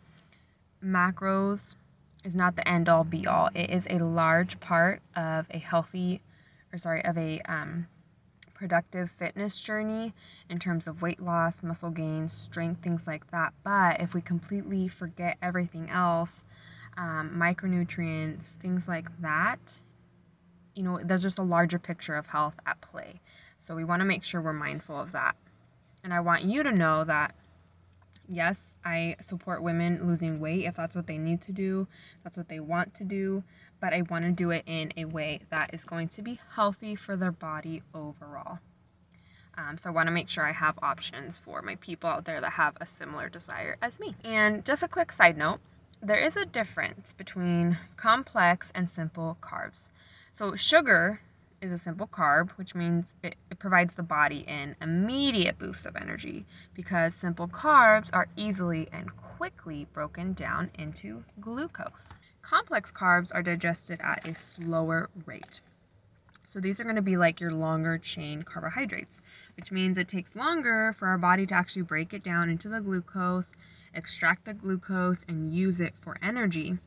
macros 0.82 1.74
is 2.24 2.34
not 2.34 2.56
the 2.56 2.66
end 2.68 2.88
all 2.88 3.04
be 3.04 3.26
all. 3.26 3.48
It 3.54 3.70
is 3.70 3.86
a 3.88 3.98
large 3.98 4.60
part 4.60 5.00
of 5.16 5.46
a 5.50 5.58
healthy, 5.58 6.20
or 6.72 6.78
sorry, 6.78 7.04
of 7.04 7.16
a 7.16 7.40
um, 7.46 7.86
productive 8.54 9.10
fitness 9.18 9.60
journey 9.60 10.12
in 10.48 10.58
terms 10.58 10.86
of 10.86 11.00
weight 11.00 11.20
loss, 11.20 11.62
muscle 11.62 11.90
gain, 11.90 12.28
strength, 12.28 12.82
things 12.82 13.02
like 13.06 13.30
that. 13.30 13.54
But 13.64 14.00
if 14.00 14.12
we 14.12 14.20
completely 14.20 14.86
forget 14.86 15.38
everything 15.40 15.88
else, 15.88 16.44
um, 16.96 17.34
micronutrients, 17.34 18.52
things 18.60 18.86
like 18.86 19.08
that, 19.22 19.78
you 20.74 20.82
know, 20.82 21.00
there's 21.02 21.22
just 21.22 21.38
a 21.38 21.42
larger 21.42 21.78
picture 21.78 22.16
of 22.16 22.28
health 22.28 22.54
at 22.66 22.80
play. 22.80 23.20
So 23.60 23.74
we 23.74 23.84
want 23.84 24.00
to 24.00 24.06
make 24.06 24.24
sure 24.24 24.40
we're 24.40 24.52
mindful 24.52 25.00
of 25.00 25.12
that. 25.12 25.36
And 26.04 26.12
I 26.12 26.20
want 26.20 26.44
you 26.44 26.62
to 26.62 26.72
know 26.72 27.04
that 27.04 27.34
yes, 28.30 28.74
I 28.84 29.16
support 29.20 29.62
women 29.62 30.06
losing 30.06 30.40
weight 30.40 30.64
if 30.64 30.76
that's 30.76 30.96
what 30.96 31.06
they 31.06 31.18
need 31.18 31.42
to 31.42 31.52
do, 31.52 31.88
that's 32.22 32.36
what 32.36 32.48
they 32.48 32.60
want 32.60 32.94
to 32.94 33.04
do, 33.04 33.42
but 33.80 33.92
I 33.92 34.02
want 34.02 34.24
to 34.24 34.30
do 34.30 34.50
it 34.50 34.62
in 34.66 34.92
a 34.96 35.04
way 35.06 35.40
that 35.50 35.74
is 35.74 35.84
going 35.84 36.08
to 36.08 36.22
be 36.22 36.40
healthy 36.54 36.94
for 36.94 37.16
their 37.16 37.32
body 37.32 37.82
overall. 37.94 38.60
Um, 39.58 39.76
so 39.78 39.90
I 39.90 39.92
want 39.92 40.06
to 40.06 40.12
make 40.12 40.28
sure 40.28 40.46
I 40.46 40.52
have 40.52 40.78
options 40.80 41.38
for 41.38 41.60
my 41.60 41.74
people 41.76 42.08
out 42.08 42.24
there 42.24 42.40
that 42.40 42.52
have 42.52 42.76
a 42.80 42.86
similar 42.86 43.28
desire 43.28 43.76
as 43.82 43.98
me. 43.98 44.14
And 44.24 44.64
just 44.64 44.82
a 44.82 44.88
quick 44.88 45.12
side 45.12 45.36
note 45.36 45.60
there 46.02 46.18
is 46.18 46.34
a 46.34 46.46
difference 46.46 47.12
between 47.12 47.76
complex 47.98 48.72
and 48.74 48.88
simple 48.88 49.36
carbs. 49.42 49.90
So, 50.32 50.54
sugar 50.54 51.20
is 51.60 51.72
a 51.72 51.78
simple 51.78 52.06
carb, 52.06 52.50
which 52.52 52.74
means 52.74 53.14
it, 53.22 53.36
it, 53.50 53.58
provides 53.58 53.94
the 53.94 54.02
body 54.02 54.44
an 54.48 54.76
immediate 54.80 55.58
boost 55.58 55.86
of 55.86 55.96
energy 55.96 56.46
because 56.74 57.14
simple 57.14 57.48
carbs 57.48 58.08
are 58.12 58.28
easily 58.36 58.88
and 58.92 59.14
quickly 59.16 59.86
broken 59.92 60.32
down 60.32 60.70
into 60.78 61.24
glucose. 61.40 62.12
Complex 62.42 62.90
carbs 62.90 63.30
are 63.34 63.42
digested 63.42 64.00
at 64.00 64.26
a 64.26 64.34
slower 64.34 65.10
rate. 65.26 65.60
So 66.46 66.58
these 66.58 66.80
are 66.80 66.84
going 66.84 66.96
to 66.96 67.02
be 67.02 67.16
like 67.16 67.38
your 67.38 67.52
longer 67.52 67.96
chain 67.96 68.42
carbohydrates, 68.42 69.22
which 69.56 69.70
means 69.70 69.96
it 69.96 70.08
takes 70.08 70.34
longer 70.34 70.92
for 70.98 71.06
our 71.06 71.18
body 71.18 71.46
to 71.46 71.54
actually 71.54 71.82
break 71.82 72.12
it 72.12 72.24
down 72.24 72.50
into 72.50 72.68
the 72.68 72.80
glucose, 72.80 73.52
extract 73.94 74.46
the 74.46 74.54
glucose, 74.54 75.24
and 75.28 75.54
use 75.54 75.78
it 75.78 75.94
for 76.00 76.16
energy. 76.20 76.78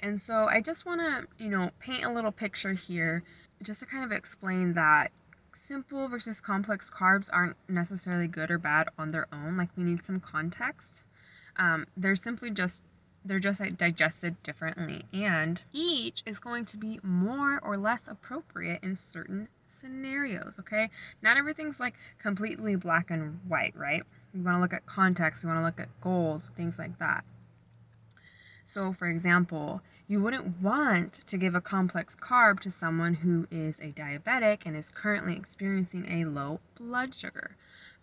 And 0.00 0.20
so 0.20 0.48
I 0.48 0.60
just 0.60 0.86
want 0.86 1.00
to, 1.02 1.44
you 1.44 1.50
know, 1.50 1.70
paint 1.78 2.04
a 2.04 2.10
little 2.10 2.32
picture 2.32 2.72
here 2.72 3.22
just 3.62 3.80
to 3.80 3.86
kind 3.86 4.04
of 4.04 4.12
explain 4.12 4.74
that 4.74 5.10
simple 5.56 6.08
versus 6.08 6.40
complex 6.40 6.90
carbs 6.90 7.28
aren't 7.32 7.56
necessarily 7.68 8.26
good 8.26 8.50
or 8.50 8.58
bad 8.58 8.88
on 8.98 9.10
their 9.10 9.26
own. 9.32 9.56
Like 9.56 9.68
we 9.76 9.84
need 9.84 10.04
some 10.04 10.20
context. 10.20 11.02
Um, 11.56 11.86
they're 11.96 12.16
simply 12.16 12.50
just 12.50 12.82
they're 13.24 13.38
just 13.38 13.60
like, 13.60 13.76
digested 13.76 14.42
differently, 14.42 15.04
and 15.12 15.60
each 15.74 16.22
is 16.24 16.38
going 16.38 16.64
to 16.64 16.78
be 16.78 17.00
more 17.02 17.60
or 17.62 17.76
less 17.76 18.08
appropriate 18.08 18.82
in 18.82 18.96
certain 18.96 19.48
scenarios. 19.68 20.54
Okay, 20.58 20.88
not 21.20 21.36
everything's 21.36 21.78
like 21.78 21.94
completely 22.18 22.76
black 22.76 23.10
and 23.10 23.40
white, 23.46 23.76
right? 23.76 24.02
You 24.32 24.42
want 24.42 24.56
to 24.56 24.60
look 24.60 24.72
at 24.72 24.86
context. 24.86 25.42
You 25.42 25.48
want 25.48 25.60
to 25.60 25.64
look 25.64 25.80
at 25.80 26.00
goals, 26.00 26.50
things 26.56 26.78
like 26.78 26.98
that. 26.98 27.24
So, 28.72 28.92
for 28.92 29.08
example, 29.08 29.80
you 30.06 30.22
wouldn't 30.22 30.62
want 30.62 31.26
to 31.26 31.36
give 31.36 31.56
a 31.56 31.60
complex 31.60 32.14
carb 32.14 32.60
to 32.60 32.70
someone 32.70 33.14
who 33.14 33.48
is 33.50 33.80
a 33.80 33.90
diabetic 33.90 34.60
and 34.64 34.76
is 34.76 34.92
currently 34.94 35.34
experiencing 35.34 36.06
a 36.08 36.24
low 36.26 36.60
blood 36.76 37.12
sugar 37.12 37.56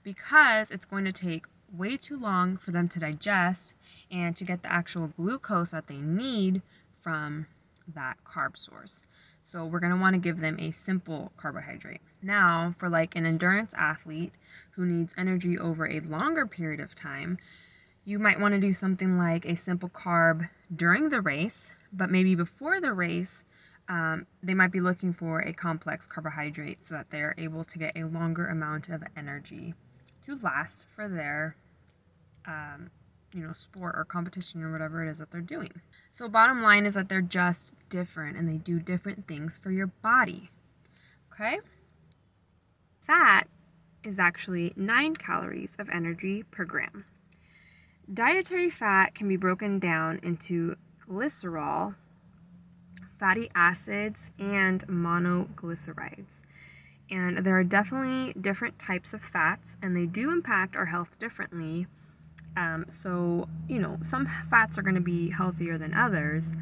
because 0.03 0.69
it's 0.69 0.84
going 0.84 1.06
to 1.06 1.13
take 1.13 1.45
way 1.71 1.95
too 1.95 2.19
long 2.19 2.58
for 2.58 2.71
them 2.71 2.89
to 2.89 2.99
digest 2.99 3.75
and 4.12 4.36
to 4.36 4.43
get 4.43 4.62
the 4.62 4.71
actual 4.71 5.08
glucose 5.08 5.71
that 5.71 5.88
they 5.88 6.01
need 6.01 6.62
from 7.01 7.47
that 7.93 8.17
carb 8.25 8.58
source. 8.58 9.06
So, 9.43 9.63
we're 9.63 9.80
going 9.80 9.93
to 9.93 9.99
want 9.99 10.15
to 10.15 10.19
give 10.19 10.41
them 10.41 10.60
a 10.60 10.73
simple 10.73 11.32
carbohydrate. 11.38 12.01
Now, 12.21 12.75
for 12.77 12.89
like 12.89 13.15
an 13.15 13.25
endurance 13.25 13.71
athlete 13.73 14.34
who 14.71 14.86
needs 14.86 15.13
energy 15.17 15.58
over 15.58 15.88
a 15.88 16.01
longer 16.01 16.45
period 16.45 16.82
of 16.82 16.93
time, 16.93 17.38
you 18.07 18.19
might 18.19 18.39
want 18.39 18.53
to 18.53 18.59
do 18.59 18.73
something 18.73 19.17
like 19.17 19.45
a 19.45 19.57
simple 19.57 19.89
carb 19.89 20.49
during 20.73 21.09
the 21.09 21.19
race, 21.19 21.71
but 21.91 22.09
maybe 22.09 22.35
before 22.35 22.79
the 22.79 22.93
race, 22.93 23.43
um, 23.89 24.25
they 24.41 24.53
might 24.53 24.71
be 24.71 24.79
looking 24.79 25.11
for 25.11 25.41
a 25.41 25.51
complex 25.51 26.07
carbohydrate 26.07 26.87
so 26.87 26.93
that 26.93 27.09
they're 27.09 27.35
able 27.37 27.65
to 27.65 27.77
get 27.77 27.97
a 27.97 28.05
longer 28.05 28.47
amount 28.47 28.87
of 28.87 29.03
energy 29.17 29.73
to 30.25 30.39
last 30.41 30.85
for 30.89 31.09
their, 31.09 31.57
um, 32.45 32.91
you 33.33 33.43
know, 33.43 33.51
sport 33.51 33.93
or 33.97 34.05
competition 34.05 34.63
or 34.63 34.71
whatever 34.71 35.05
it 35.05 35.11
is 35.11 35.17
that 35.17 35.29
they're 35.29 35.41
doing. 35.41 35.81
So, 36.13 36.29
bottom 36.29 36.63
line 36.63 36.85
is 36.85 36.93
that 36.93 37.09
they're 37.09 37.19
just 37.21 37.73
different 37.89 38.37
and 38.37 38.47
they 38.47 38.57
do 38.57 38.79
different 38.79 39.27
things 39.27 39.59
for 39.61 39.69
your 39.69 39.87
body. 39.87 40.49
Okay? 41.33 41.59
Fat 43.01 43.49
is 44.01 44.17
actually 44.17 44.71
9 44.77 45.17
calories 45.17 45.75
of 45.77 45.89
energy 45.89 46.43
per 46.43 46.63
gram. 46.63 47.03
Dietary 48.11 48.69
fat 48.69 49.13
can 49.13 49.27
be 49.27 49.35
broken 49.35 49.79
down 49.79 50.21
into 50.23 50.77
glycerol, 51.09 51.95
fatty 53.19 53.49
acids, 53.53 54.31
and 54.39 54.87
monoglycerides. 54.87 56.41
And 57.11 57.45
there 57.45 57.57
are 57.57 57.65
definitely 57.65 58.33
different 58.39 58.79
types 58.79 59.11
of 59.13 59.21
fats, 59.21 59.75
and 59.81 59.95
they 59.95 60.05
do 60.05 60.31
impact 60.31 60.77
our 60.77 60.85
health 60.85 61.19
differently. 61.19 61.87
Um, 62.55 62.85
so, 62.87 63.49
you 63.67 63.79
know, 63.79 63.99
some 64.09 64.29
fats 64.49 64.77
are 64.77 64.83
going 64.83 64.95
to 64.95 65.01
be 65.01 65.31
healthier 65.31 65.77
than 65.77 65.93
others, 65.93 66.53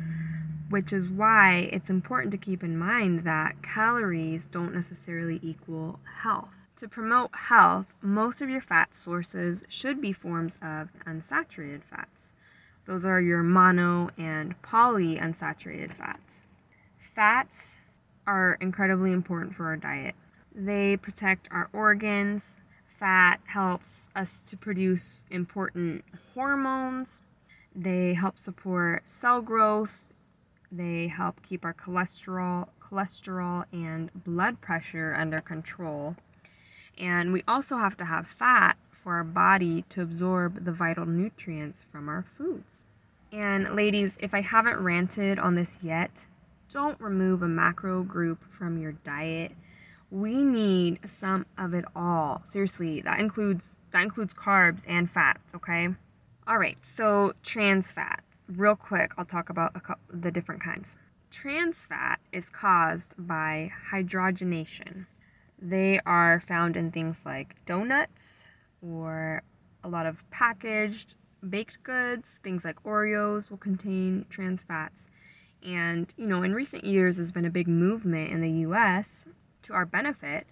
which 0.69 0.91
is 0.91 1.07
why 1.07 1.69
it's 1.71 1.91
important 1.91 2.31
to 2.31 2.39
keep 2.39 2.63
in 2.63 2.75
mind 2.75 3.23
that 3.23 3.61
calories 3.61 4.47
don't 4.47 4.73
necessarily 4.73 5.39
equal 5.43 5.99
health. 6.23 6.64
To 6.77 6.89
promote 6.89 7.33
health, 7.33 7.85
most 8.01 8.41
of 8.41 8.49
your 8.49 8.59
fat 8.59 8.93
sources 8.93 9.63
should 9.69 10.01
be 10.01 10.11
forms 10.11 10.59
of 10.61 10.89
unsaturated 11.05 11.83
fats. 11.83 12.33
Those 12.85 13.05
are 13.05 13.21
your 13.21 13.43
mono 13.43 14.09
and 14.17 14.61
polyunsaturated 14.61 15.93
fats. 15.93 16.41
Fats 16.99 17.77
are 18.27 18.57
incredibly 18.59 19.13
important 19.13 19.55
for 19.55 19.67
our 19.67 19.77
diet. 19.77 20.15
They 20.53 20.97
protect 20.97 21.47
our 21.49 21.69
organs. 21.71 22.57
Fat 22.99 23.39
helps 23.45 24.09
us 24.13 24.41
to 24.43 24.57
produce 24.57 25.23
important 25.31 26.03
hormones. 26.33 27.21
They 27.73 28.15
help 28.15 28.37
support 28.37 29.07
cell 29.07 29.41
growth. 29.41 30.03
They 30.69 31.07
help 31.07 31.41
keep 31.41 31.63
our 31.63 31.73
cholesterol, 31.73 32.67
cholesterol 32.81 33.63
and 33.71 34.11
blood 34.25 34.59
pressure 34.59 35.15
under 35.17 35.39
control. 35.39 36.17
And 36.97 37.33
we 37.33 37.43
also 37.47 37.77
have 37.77 37.97
to 37.97 38.05
have 38.05 38.27
fat 38.27 38.77
for 38.91 39.15
our 39.15 39.23
body 39.23 39.85
to 39.89 40.01
absorb 40.01 40.65
the 40.65 40.71
vital 40.71 41.05
nutrients 41.05 41.83
from 41.91 42.09
our 42.09 42.25
foods. 42.37 42.85
And 43.31 43.75
ladies, 43.75 44.17
if 44.19 44.33
I 44.33 44.41
haven't 44.41 44.79
ranted 44.79 45.37
on 45.37 45.55
this 45.55 45.79
yet, 45.81 46.25
don't 46.69 46.99
remove 46.99 47.41
a 47.41 47.47
macro 47.47 48.03
group 48.03 48.43
from 48.51 48.77
your 48.81 48.93
diet. 48.93 49.51
We 50.09 50.43
need 50.43 50.99
some 51.07 51.45
of 51.57 51.73
it 51.73 51.85
all. 51.95 52.43
Seriously, 52.49 53.01
that 53.01 53.19
includes 53.19 53.77
that 53.91 54.03
includes 54.03 54.33
carbs 54.33 54.81
and 54.87 55.11
fats, 55.11 55.53
okay? 55.53 55.89
All 56.47 56.57
right. 56.57 56.77
So, 56.83 57.33
trans 57.43 57.91
fat. 57.91 58.23
Real 58.47 58.75
quick, 58.75 59.11
I'll 59.17 59.25
talk 59.25 59.49
about 59.49 59.73
couple, 59.73 60.03
the 60.09 60.31
different 60.31 60.63
kinds. 60.63 60.97
Trans 61.31 61.85
fat 61.85 62.19
is 62.31 62.49
caused 62.49 63.13
by 63.17 63.71
hydrogenation. 63.91 65.07
They 65.67 65.99
are 66.05 66.39
found 66.39 66.77
in 66.77 66.91
things 66.91 67.23
like 67.25 67.55
donuts 67.65 68.49
or 68.83 69.41
a 69.83 69.89
lot 69.89 70.05
of 70.05 70.23
packaged 70.29 71.15
baked 71.49 71.81
goods. 71.81 72.39
Things 72.43 72.63
like 72.63 72.83
Oreos 72.83 73.49
will 73.49 73.57
contain 73.57 74.27
trans 74.29 74.61
fats. 74.61 75.07
And, 75.63 76.13
you 76.17 76.27
know, 76.27 76.43
in 76.43 76.53
recent 76.53 76.83
years, 76.83 77.15
there's 77.17 77.31
been 77.31 77.45
a 77.45 77.49
big 77.49 77.67
movement 77.67 78.31
in 78.31 78.41
the 78.41 78.51
US 78.67 79.25
to 79.63 79.73
our 79.73 79.87
benefit 79.87 80.45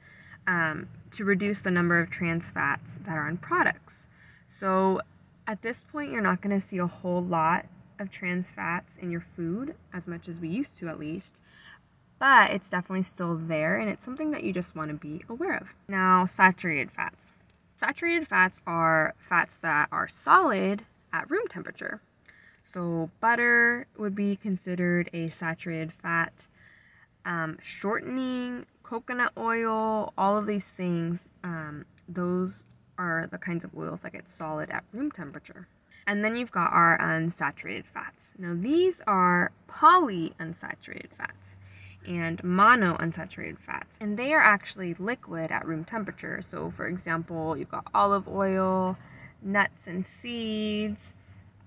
um, 0.48 0.88
to 1.12 1.24
reduce 1.24 1.60
the 1.60 1.70
number 1.70 2.00
of 2.00 2.10
trans 2.10 2.50
fats 2.50 2.98
that 3.06 3.16
are 3.16 3.30
in 3.30 3.38
products. 3.38 4.08
So 4.48 5.02
at 5.46 5.62
this 5.62 5.84
point, 5.84 6.12
you're 6.12 6.22
not 6.22 6.42
going 6.42 6.60
to 6.60 6.66
see 6.66 6.80
a 6.80 6.88
whole 6.88 7.24
lot 7.24 7.68
of 8.00 8.10
trans 8.10 8.50
fats 8.50 8.98
in 8.98 9.12
your 9.12 9.22
food, 9.22 9.76
as 9.94 10.08
much 10.08 10.28
as 10.28 10.40
we 10.40 10.50
used 10.50 10.80
to 10.80 10.88
at 10.88 11.00
least. 11.00 11.36
But 12.24 12.52
it's 12.52 12.70
definitely 12.70 13.04
still 13.04 13.36
there 13.36 13.78
and 13.78 13.90
it's 13.90 14.06
something 14.06 14.32
that 14.32 14.46
you 14.46 14.54
just 14.54 14.78
want 14.78 14.88
to 14.88 14.94
be 14.94 15.22
aware 15.28 15.58
of. 15.58 15.68
Now, 15.90 16.26
saturated 16.26 16.90
fats. 16.90 17.34
Saturated 17.76 18.30
fats 18.30 18.62
are 18.66 19.14
fats 19.20 19.58
that 19.58 19.90
are 19.92 20.08
solid 20.08 20.86
at 21.12 21.30
room 21.30 21.50
temperature. 21.50 22.00
So, 22.64 23.10
butter 23.20 23.88
would 23.98 24.16
be 24.16 24.38
considered 24.38 25.10
a 25.12 25.32
saturated 25.32 25.92
fat. 25.92 26.48
Um, 27.26 27.58
shortening, 27.62 28.68
coconut 28.84 29.34
oil, 29.38 30.14
all 30.18 30.38
of 30.38 30.46
these 30.46 30.70
things, 30.70 31.28
um, 31.44 31.84
those 32.08 32.66
are 32.98 33.28
the 33.30 33.38
kinds 33.38 33.66
of 33.66 33.78
oils 33.78 34.04
that 34.04 34.14
get 34.14 34.30
solid 34.30 34.70
at 34.70 34.86
room 34.94 35.12
temperature. 35.12 35.68
And 36.08 36.24
then 36.24 36.38
you've 36.38 36.54
got 36.54 36.72
our 36.72 36.98
unsaturated 37.00 37.84
fats. 37.94 38.32
Now, 38.38 38.56
these 38.58 39.02
are 39.08 39.52
polyunsaturated 39.68 41.10
fats 41.18 41.58
and 42.08 42.42
monounsaturated 42.44 43.60
fats, 43.60 43.98
and 44.00 44.18
they 44.18 44.34
are 44.34 44.42
actually 44.42 44.94
liquid 44.96 45.52
at 45.52 45.66
room 45.66 45.84
temperature. 45.86 46.42
So, 46.42 46.72
for 46.76 46.88
example, 46.88 47.58
you've 47.58 47.72
got 47.72 47.88
olive 47.94 48.28
oil, 48.28 48.98
nuts 49.42 49.88
and 49.88 50.06
seeds, 50.06 51.14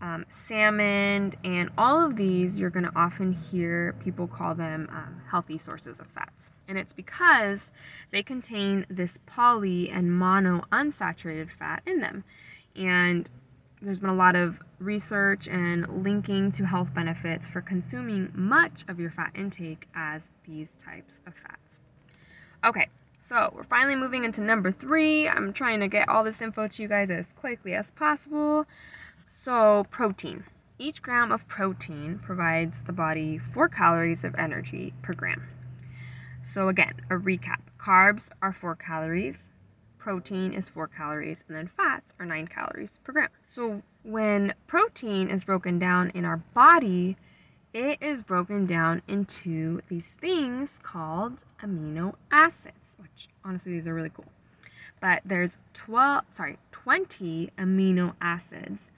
um, 0.00 0.26
salmon, 0.30 1.34
and 1.42 1.70
all 1.78 2.04
of 2.04 2.16
these 2.16 2.58
you're 2.58 2.70
going 2.70 2.84
to 2.84 2.96
often 2.96 3.32
hear 3.32 3.94
people 4.00 4.26
call 4.26 4.54
them 4.54 4.88
um, 4.92 5.22
healthy 5.30 5.58
sources 5.58 5.98
of 6.00 6.06
fats. 6.06 6.50
And 6.68 6.76
it's 6.78 6.92
because 6.92 7.70
they 8.10 8.22
contain 8.22 8.86
this 8.90 9.18
poly 9.26 9.88
and 9.90 10.12
mono 10.12 10.64
unsaturated 10.70 11.50
fat 11.50 11.82
in 11.86 12.00
them. 12.00 12.24
And 12.74 13.28
there's 13.82 14.00
been 14.00 14.10
a 14.10 14.14
lot 14.14 14.34
of 14.34 14.58
research 14.78 15.46
and 15.48 16.02
linking 16.02 16.50
to 16.52 16.64
health 16.64 16.94
benefits 16.94 17.46
for 17.46 17.60
consuming 17.60 18.32
much 18.34 18.84
of 18.88 18.98
your 18.98 19.10
fat 19.10 19.32
intake 19.34 19.88
as 19.94 20.30
these 20.46 20.76
types 20.76 21.20
of 21.26 21.34
fats. 21.34 21.80
Okay, 22.64 22.88
so 23.20 23.52
we're 23.54 23.64
finally 23.64 23.94
moving 23.94 24.24
into 24.24 24.40
number 24.40 24.72
three. 24.72 25.28
I'm 25.28 25.52
trying 25.52 25.80
to 25.80 25.88
get 25.88 26.08
all 26.08 26.24
this 26.24 26.40
info 26.40 26.68
to 26.68 26.82
you 26.82 26.88
guys 26.88 27.10
as 27.10 27.32
quickly 27.32 27.74
as 27.74 27.90
possible. 27.90 28.66
So, 29.28 29.86
protein. 29.90 30.44
Each 30.78 31.02
gram 31.02 31.32
of 31.32 31.48
protein 31.48 32.18
provides 32.18 32.82
the 32.86 32.92
body 32.92 33.38
4 33.38 33.68
calories 33.68 34.24
of 34.24 34.34
energy 34.36 34.94
per 35.02 35.12
gram. 35.12 35.48
So, 36.42 36.68
again, 36.68 37.00
a 37.10 37.14
recap 37.14 37.60
carbs 37.78 38.28
are 38.40 38.52
4 38.52 38.76
calories, 38.76 39.48
protein 40.06 40.52
is 40.52 40.68
4 40.68 40.86
calories, 40.86 41.42
and 41.48 41.56
then 41.56 41.68
fats 41.76 42.12
are 42.20 42.24
9 42.24 42.46
calories 42.46 43.00
per 43.02 43.12
gram. 43.12 43.28
So, 43.48 43.82
when 44.04 44.54
protein 44.68 45.28
is 45.28 45.42
broken 45.42 45.80
down 45.80 46.10
in 46.10 46.24
our 46.24 46.36
body, 46.36 47.16
it 47.74 48.00
is 48.00 48.22
broken 48.22 48.66
down 48.66 49.02
into 49.08 49.80
these 49.88 50.16
things 50.20 50.78
called 50.80 51.42
amino 51.60 52.14
acids, 52.30 52.96
which 53.00 53.26
honestly, 53.44 53.72
these 53.72 53.88
are 53.88 53.94
really 53.94 54.12
cool. 54.14 54.30
But 55.00 55.22
there's 55.24 55.58
12, 55.74 56.22
sorry, 56.30 56.58
20 56.70 57.50
amino 57.58 58.14
acids 58.20 58.92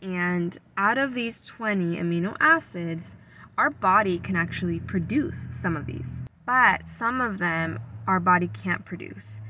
and 0.00 0.56
out 0.78 0.96
of 0.96 1.12
these 1.12 1.44
20 1.44 1.96
amino 1.96 2.38
acids, 2.40 3.14
our 3.58 3.68
body 3.68 4.18
can 4.18 4.34
actually 4.34 4.80
produce 4.80 5.46
some 5.50 5.76
of 5.76 5.84
these, 5.84 6.22
but 6.46 6.88
some 6.88 7.20
of 7.20 7.36
them 7.36 7.80
our 8.06 8.18
body 8.18 8.48
can't 8.48 8.86
produce. 8.86 9.40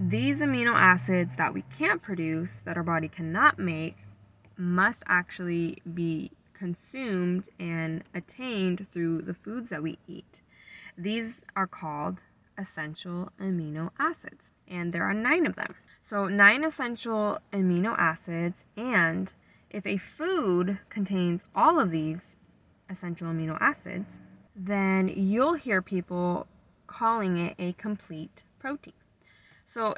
These 0.00 0.42
amino 0.42 0.74
acids 0.74 1.34
that 1.36 1.52
we 1.52 1.62
can't 1.76 2.00
produce, 2.00 2.60
that 2.60 2.76
our 2.76 2.84
body 2.84 3.08
cannot 3.08 3.58
make, 3.58 3.96
must 4.56 5.02
actually 5.08 5.78
be 5.92 6.30
consumed 6.54 7.48
and 7.58 8.04
attained 8.14 8.86
through 8.92 9.22
the 9.22 9.34
foods 9.34 9.70
that 9.70 9.82
we 9.82 9.98
eat. 10.06 10.42
These 10.96 11.42
are 11.56 11.66
called 11.66 12.22
essential 12.56 13.32
amino 13.40 13.90
acids, 13.98 14.52
and 14.68 14.92
there 14.92 15.02
are 15.02 15.14
nine 15.14 15.46
of 15.46 15.56
them. 15.56 15.74
So, 16.00 16.26
nine 16.28 16.62
essential 16.62 17.40
amino 17.52 17.98
acids, 17.98 18.66
and 18.76 19.32
if 19.68 19.84
a 19.84 19.98
food 19.98 20.78
contains 20.90 21.44
all 21.56 21.80
of 21.80 21.90
these 21.90 22.36
essential 22.88 23.26
amino 23.26 23.58
acids, 23.60 24.20
then 24.54 25.08
you'll 25.08 25.54
hear 25.54 25.82
people 25.82 26.46
calling 26.86 27.36
it 27.36 27.56
a 27.58 27.72
complete 27.72 28.44
protein. 28.60 28.94
So, 29.70 29.94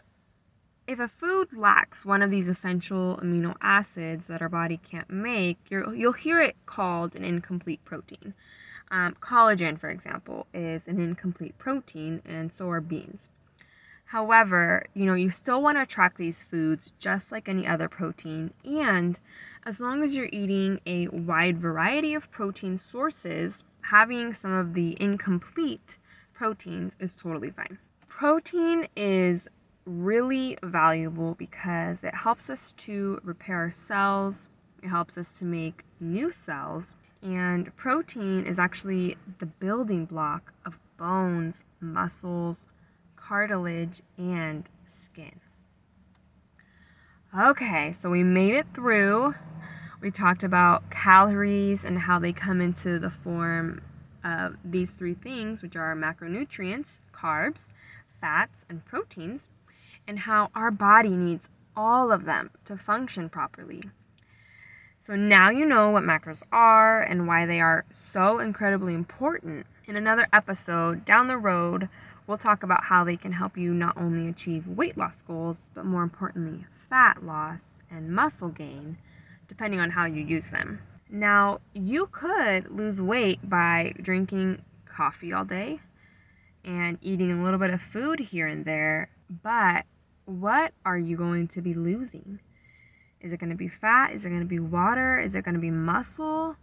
if 0.88 0.98
a 0.98 1.06
food 1.06 1.52
lacks 1.52 2.04
one 2.04 2.22
of 2.22 2.30
these 2.32 2.48
essential 2.48 3.20
amino 3.22 3.54
acids 3.62 4.26
that 4.26 4.42
our 4.42 4.48
body 4.48 4.76
can't 4.76 5.08
make, 5.08 5.58
you 5.70 5.84
will 5.86 6.12
hear 6.12 6.40
it 6.40 6.56
called 6.66 7.14
an 7.14 7.24
incomplete 7.24 7.84
protein. 7.84 8.34
Um, 8.90 9.14
collagen, 9.20 9.78
for 9.78 9.88
example, 9.88 10.48
is 10.52 10.88
an 10.88 11.00
incomplete 11.00 11.56
protein, 11.56 12.20
and 12.24 12.52
so 12.52 12.68
are 12.68 12.80
beans. 12.80 13.28
However, 14.06 14.86
you 14.92 15.06
know, 15.06 15.14
you 15.14 15.30
still 15.30 15.62
want 15.62 15.78
to 15.78 15.86
track 15.86 16.18
these 16.18 16.42
foods 16.42 16.90
just 16.98 17.30
like 17.30 17.48
any 17.48 17.64
other 17.64 17.88
protein, 17.88 18.52
and 18.64 19.20
as 19.64 19.78
long 19.78 20.02
as 20.02 20.16
you're 20.16 20.30
eating 20.32 20.80
a 20.84 21.06
wide 21.06 21.58
variety 21.58 22.12
of 22.12 22.28
protein 22.32 22.76
sources, 22.76 23.62
having 23.82 24.34
some 24.34 24.52
of 24.52 24.74
the 24.74 24.96
incomplete 25.00 25.98
proteins 26.34 26.96
is 26.98 27.14
totally 27.14 27.52
fine. 27.52 27.78
Protein 28.08 28.88
is 28.96 29.48
really 29.84 30.58
valuable 30.62 31.34
because 31.34 32.04
it 32.04 32.14
helps 32.14 32.50
us 32.50 32.72
to 32.72 33.20
repair 33.24 33.56
our 33.56 33.72
cells, 33.72 34.48
it 34.82 34.88
helps 34.88 35.18
us 35.18 35.38
to 35.38 35.44
make 35.44 35.84
new 35.98 36.32
cells, 36.32 36.94
and 37.22 37.74
protein 37.76 38.46
is 38.46 38.58
actually 38.58 39.16
the 39.38 39.46
building 39.46 40.04
block 40.06 40.52
of 40.64 40.78
bones, 40.96 41.64
muscles, 41.80 42.66
cartilage, 43.16 44.02
and 44.16 44.68
skin. 44.86 45.40
Okay, 47.38 47.94
so 47.98 48.10
we 48.10 48.22
made 48.22 48.54
it 48.54 48.66
through. 48.74 49.34
We 50.00 50.10
talked 50.10 50.42
about 50.42 50.90
calories 50.90 51.84
and 51.84 52.00
how 52.00 52.18
they 52.18 52.32
come 52.32 52.60
into 52.60 52.98
the 52.98 53.10
form 53.10 53.82
of 54.24 54.56
these 54.64 54.94
three 54.94 55.14
things, 55.14 55.62
which 55.62 55.76
are 55.76 55.94
macronutrients, 55.94 57.00
carbs, 57.12 57.70
fats, 58.20 58.64
and 58.68 58.84
proteins, 58.84 59.48
and 60.06 60.20
how 60.20 60.50
our 60.54 60.70
body 60.70 61.10
needs 61.10 61.48
all 61.76 62.12
of 62.12 62.24
them 62.24 62.50
to 62.64 62.76
function 62.76 63.28
properly. 63.28 63.82
So 65.00 65.16
now 65.16 65.50
you 65.50 65.64
know 65.64 65.90
what 65.90 66.02
macros 66.02 66.42
are 66.52 67.00
and 67.00 67.26
why 67.26 67.46
they 67.46 67.60
are 67.60 67.84
so 67.90 68.38
incredibly 68.38 68.94
important. 68.94 69.66
In 69.86 69.96
another 69.96 70.26
episode 70.32 71.04
down 71.04 71.28
the 71.28 71.38
road, 71.38 71.88
We'll 72.30 72.38
talk 72.38 72.62
about 72.62 72.84
how 72.84 73.02
they 73.02 73.16
can 73.16 73.32
help 73.32 73.58
you 73.58 73.74
not 73.74 73.96
only 73.96 74.28
achieve 74.28 74.64
weight 74.68 74.96
loss 74.96 75.20
goals, 75.20 75.72
but 75.74 75.84
more 75.84 76.04
importantly, 76.04 76.64
fat 76.88 77.24
loss 77.24 77.80
and 77.90 78.14
muscle 78.14 78.50
gain, 78.50 78.98
depending 79.48 79.80
on 79.80 79.90
how 79.90 80.04
you 80.06 80.22
use 80.22 80.50
them. 80.50 80.80
Now, 81.08 81.58
you 81.74 82.06
could 82.06 82.70
lose 82.70 83.00
weight 83.00 83.50
by 83.50 83.94
drinking 84.00 84.62
coffee 84.84 85.32
all 85.32 85.44
day 85.44 85.80
and 86.64 86.98
eating 87.02 87.32
a 87.32 87.42
little 87.42 87.58
bit 87.58 87.70
of 87.70 87.82
food 87.82 88.20
here 88.20 88.46
and 88.46 88.64
there, 88.64 89.10
but 89.30 89.84
what 90.24 90.72
are 90.84 90.98
you 90.98 91.16
going 91.16 91.48
to 91.48 91.62
be 91.62 91.74
losing? 91.74 92.40
Is 93.20 93.32
it 93.32 93.38
going 93.38 93.50
to 93.50 93.56
be 93.56 93.68
fat? 93.68 94.12
Is 94.12 94.24
it 94.24 94.28
going 94.28 94.40
to 94.40 94.46
be 94.46 94.58
water? 94.58 95.20
Is 95.20 95.34
it 95.34 95.44
going 95.44 95.54
to 95.54 95.60
be 95.60 95.70
muscle? 95.70 96.56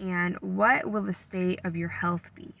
And 0.00 0.36
what 0.40 0.90
will 0.90 1.02
the 1.02 1.14
state 1.14 1.60
of 1.64 1.76
your 1.76 1.88
health 1.88 2.34
be? 2.34 2.54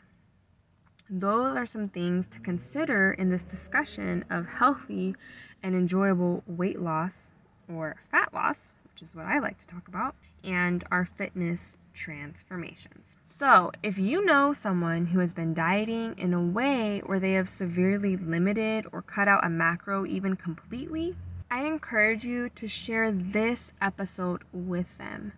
Those 1.10 1.56
are 1.56 1.66
some 1.66 1.88
things 1.88 2.28
to 2.28 2.38
consider 2.38 3.12
in 3.12 3.30
this 3.30 3.42
discussion 3.42 4.24
of 4.30 4.46
healthy 4.46 5.14
and 5.62 5.74
enjoyable 5.74 6.42
weight 6.46 6.80
loss 6.80 7.32
or 7.68 7.96
fat 8.10 8.32
loss, 8.32 8.74
which 8.90 9.02
is 9.02 9.14
what 9.14 9.26
I 9.26 9.38
like 9.38 9.58
to 9.58 9.66
talk 9.66 9.88
about, 9.88 10.14
and 10.44 10.84
our 10.90 11.04
fitness 11.04 11.76
transformations. 11.92 13.16
So, 13.24 13.72
if 13.82 13.98
you 13.98 14.24
know 14.24 14.52
someone 14.52 15.06
who 15.06 15.20
has 15.20 15.32
been 15.32 15.54
dieting 15.54 16.14
in 16.18 16.32
a 16.32 16.42
way 16.42 17.02
where 17.06 17.20
they 17.20 17.32
have 17.32 17.48
severely 17.48 18.16
limited 18.16 18.86
or 18.92 19.02
cut 19.02 19.28
out 19.28 19.44
a 19.44 19.48
macro 19.48 20.06
even 20.06 20.36
completely, 20.36 21.16
I 21.50 21.64
encourage 21.64 22.24
you 22.24 22.48
to 22.50 22.66
share 22.68 23.12
this 23.12 23.72
episode 23.80 24.42
with 24.52 24.96
them. 24.98 25.32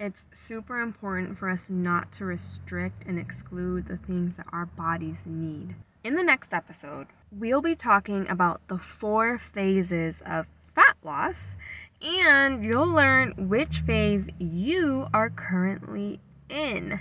It's 0.00 0.26
super 0.34 0.80
important 0.80 1.38
for 1.38 1.48
us 1.48 1.70
not 1.70 2.10
to 2.12 2.24
restrict 2.24 3.04
and 3.06 3.18
exclude 3.18 3.86
the 3.86 3.96
things 3.96 4.36
that 4.36 4.46
our 4.52 4.66
bodies 4.66 5.20
need. 5.24 5.76
In 6.02 6.16
the 6.16 6.24
next 6.24 6.52
episode, 6.52 7.06
we'll 7.30 7.62
be 7.62 7.76
talking 7.76 8.28
about 8.28 8.60
the 8.66 8.78
four 8.78 9.38
phases 9.38 10.20
of 10.26 10.46
fat 10.74 10.96
loss, 11.04 11.54
and 12.02 12.64
you'll 12.64 12.86
learn 12.86 13.48
which 13.48 13.78
phase 13.80 14.28
you 14.38 15.08
are 15.14 15.30
currently 15.30 16.20
in. 16.48 17.00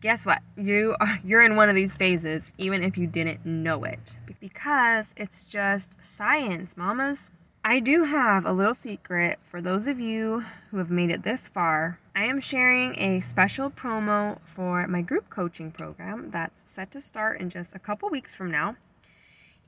Guess 0.00 0.26
what? 0.26 0.42
You 0.56 0.96
are 1.00 1.18
you're 1.24 1.44
in 1.44 1.56
one 1.56 1.68
of 1.68 1.74
these 1.74 1.96
phases 1.96 2.50
even 2.58 2.82
if 2.82 2.98
you 2.98 3.06
didn't 3.06 3.46
know 3.46 3.84
it 3.84 4.16
because 4.40 5.14
it's 5.16 5.50
just 5.50 6.02
science, 6.04 6.76
mamas. 6.76 7.30
I 7.66 7.80
do 7.80 8.04
have 8.04 8.44
a 8.44 8.52
little 8.52 8.74
secret 8.74 9.38
for 9.42 9.62
those 9.62 9.86
of 9.86 9.98
you 9.98 10.44
who 10.70 10.76
have 10.76 10.90
made 10.90 11.10
it 11.10 11.22
this 11.22 11.48
far. 11.48 11.98
I 12.14 12.24
am 12.24 12.42
sharing 12.42 12.94
a 12.98 13.20
special 13.20 13.70
promo 13.70 14.38
for 14.44 14.86
my 14.86 15.00
group 15.00 15.30
coaching 15.30 15.72
program 15.72 16.28
that's 16.30 16.70
set 16.70 16.90
to 16.90 17.00
start 17.00 17.40
in 17.40 17.48
just 17.48 17.74
a 17.74 17.78
couple 17.78 18.10
weeks 18.10 18.34
from 18.34 18.50
now. 18.50 18.76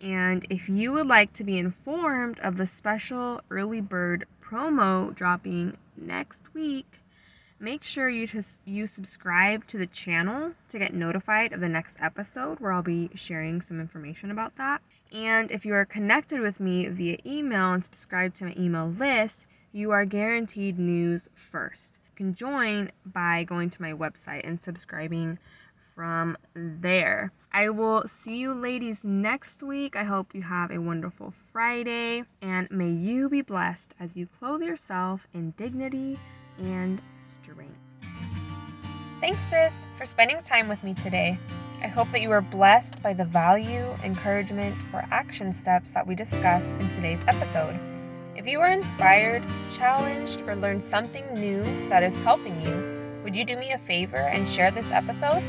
And 0.02 0.46
if 0.50 0.68
you 0.68 0.92
would 0.92 1.06
like 1.06 1.32
to 1.34 1.44
be 1.44 1.56
informed 1.56 2.38
of 2.40 2.58
the 2.58 2.66
special 2.66 3.40
early 3.48 3.80
bird 3.80 4.26
promo 4.48 5.14
dropping 5.14 5.76
next 5.96 6.42
week, 6.54 7.00
make 7.58 7.82
sure 7.82 8.08
you 8.08 8.26
just 8.26 8.60
you 8.64 8.86
subscribe 8.86 9.66
to 9.66 9.78
the 9.78 9.86
channel 9.86 10.52
to 10.68 10.78
get 10.78 10.94
notified 10.94 11.52
of 11.52 11.60
the 11.60 11.68
next 11.68 11.96
episode 12.00 12.60
where 12.60 12.72
I'll 12.72 12.82
be 12.82 13.10
sharing 13.14 13.60
some 13.60 13.80
information 13.80 14.30
about 14.30 14.56
that. 14.56 14.82
And 15.12 15.50
if 15.50 15.64
you 15.64 15.74
are 15.74 15.84
connected 15.84 16.40
with 16.40 16.60
me 16.60 16.88
via 16.88 17.18
email 17.24 17.72
and 17.72 17.84
subscribe 17.84 18.34
to 18.34 18.44
my 18.44 18.54
email 18.58 18.88
list, 18.88 19.46
you 19.72 19.90
are 19.90 20.04
guaranteed 20.04 20.78
news 20.78 21.28
first. 21.34 21.98
You 22.06 22.16
can 22.16 22.34
join 22.34 22.90
by 23.04 23.44
going 23.44 23.70
to 23.70 23.82
my 23.82 23.92
website 23.92 24.46
and 24.46 24.60
subscribing 24.60 25.38
from 25.94 26.36
there. 26.54 27.32
I 27.56 27.70
will 27.70 28.06
see 28.06 28.36
you 28.36 28.52
ladies 28.52 29.02
next 29.02 29.62
week. 29.62 29.96
I 29.96 30.04
hope 30.04 30.34
you 30.34 30.42
have 30.42 30.70
a 30.70 30.76
wonderful 30.76 31.32
Friday 31.54 32.24
and 32.42 32.70
may 32.70 32.90
you 32.90 33.30
be 33.30 33.40
blessed 33.40 33.94
as 33.98 34.14
you 34.14 34.28
clothe 34.38 34.60
yourself 34.60 35.26
in 35.32 35.52
dignity 35.52 36.18
and 36.58 37.00
strength. 37.26 37.78
Thanks, 39.20 39.40
sis, 39.40 39.88
for 39.96 40.04
spending 40.04 40.38
time 40.42 40.68
with 40.68 40.84
me 40.84 40.92
today. 40.92 41.38
I 41.82 41.86
hope 41.86 42.10
that 42.10 42.20
you 42.20 42.30
are 42.30 42.42
blessed 42.42 43.02
by 43.02 43.14
the 43.14 43.24
value, 43.24 43.86
encouragement, 44.04 44.76
or 44.92 45.06
action 45.10 45.54
steps 45.54 45.92
that 45.92 46.06
we 46.06 46.14
discussed 46.14 46.78
in 46.78 46.90
today's 46.90 47.24
episode. 47.26 47.80
If 48.36 48.46
you 48.46 48.60
are 48.60 48.70
inspired, 48.70 49.42
challenged, 49.72 50.42
or 50.42 50.56
learned 50.56 50.84
something 50.84 51.24
new 51.32 51.62
that 51.88 52.02
is 52.02 52.20
helping 52.20 52.60
you, 52.60 53.22
would 53.24 53.34
you 53.34 53.46
do 53.46 53.56
me 53.56 53.72
a 53.72 53.78
favor 53.78 54.18
and 54.18 54.46
share 54.46 54.70
this 54.70 54.92
episode? 54.92 55.42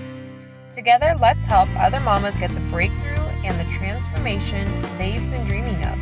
Together, 0.71 1.15
let's 1.19 1.45
help 1.45 1.69
other 1.77 1.99
mamas 1.99 2.37
get 2.37 2.51
the 2.53 2.59
breakthrough 2.71 3.15
and 3.43 3.57
the 3.59 3.71
transformation 3.73 4.67
they've 4.97 5.31
been 5.31 5.45
dreaming 5.45 5.81
of. 5.83 5.97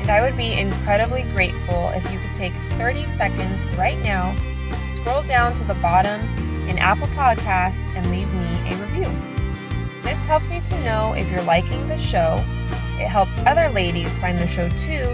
And 0.00 0.10
I 0.10 0.20
would 0.20 0.36
be 0.36 0.52
incredibly 0.52 1.22
grateful 1.22 1.88
if 1.94 2.04
you 2.12 2.18
could 2.20 2.34
take 2.34 2.52
30 2.72 3.06
seconds 3.06 3.64
right 3.76 3.98
now 3.98 4.34
to 4.70 4.90
scroll 4.92 5.22
down 5.22 5.54
to 5.54 5.64
the 5.64 5.74
bottom 5.74 6.20
in 6.68 6.78
Apple 6.78 7.08
Podcasts 7.08 7.88
and 7.96 8.10
leave 8.10 8.32
me 8.34 8.70
a 8.70 8.76
review. 8.76 9.10
This 10.02 10.24
helps 10.26 10.48
me 10.48 10.60
to 10.60 10.80
know 10.84 11.14
if 11.14 11.28
you're 11.30 11.42
liking 11.42 11.86
the 11.88 11.98
show, 11.98 12.44
it 12.98 13.08
helps 13.08 13.38
other 13.38 13.68
ladies 13.70 14.18
find 14.18 14.38
the 14.38 14.46
show 14.46 14.68
too, 14.70 15.06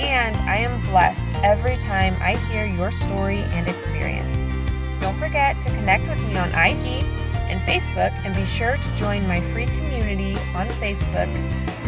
and 0.00 0.34
I 0.48 0.56
am 0.56 0.84
blessed 0.90 1.34
every 1.36 1.76
time 1.76 2.16
I 2.20 2.36
hear 2.36 2.66
your 2.66 2.90
story 2.90 3.38
and 3.38 3.68
experience. 3.68 4.48
Don't 5.00 5.18
forget 5.18 5.60
to 5.62 5.70
connect 5.70 6.08
with 6.08 6.18
me 6.20 6.36
on 6.36 6.50
IG 6.52 7.04
and 7.48 7.60
Facebook, 7.62 8.12
and 8.24 8.34
be 8.34 8.44
sure 8.46 8.76
to 8.76 8.96
join 8.96 9.26
my 9.26 9.40
free 9.52 9.66
community 9.66 10.34
on 10.54 10.68
Facebook 10.68 11.28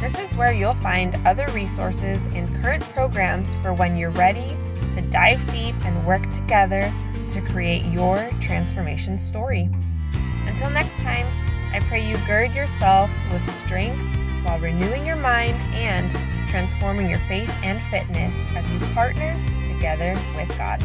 This 0.00 0.18
is 0.18 0.34
where 0.36 0.52
you'll 0.52 0.74
find 0.74 1.16
other 1.26 1.46
resources 1.52 2.26
and 2.28 2.48
current 2.62 2.84
programs 2.94 3.54
for 3.54 3.74
when 3.74 3.96
you're 3.96 4.10
ready 4.10 4.56
to 4.92 5.00
dive 5.10 5.44
deep 5.50 5.74
and 5.84 6.06
work 6.06 6.22
together 6.32 6.92
to 7.30 7.40
create 7.42 7.82
your 7.84 8.30
transformation 8.40 9.18
story. 9.18 9.68
Until 10.46 10.70
next 10.70 11.00
time, 11.00 11.26
I 11.72 11.80
pray 11.80 12.08
you 12.08 12.16
gird 12.26 12.54
yourself 12.54 13.10
with 13.32 13.46
strength 13.54 14.17
while 14.48 14.58
renewing 14.60 15.04
your 15.04 15.16
mind 15.16 15.54
and 15.74 16.10
transforming 16.48 17.10
your 17.10 17.18
faith 17.20 17.50
and 17.62 17.82
fitness 17.82 18.48
as 18.56 18.70
you 18.70 18.78
partner 18.94 19.36
together 19.66 20.18
with 20.34 20.48
God. 20.56 20.82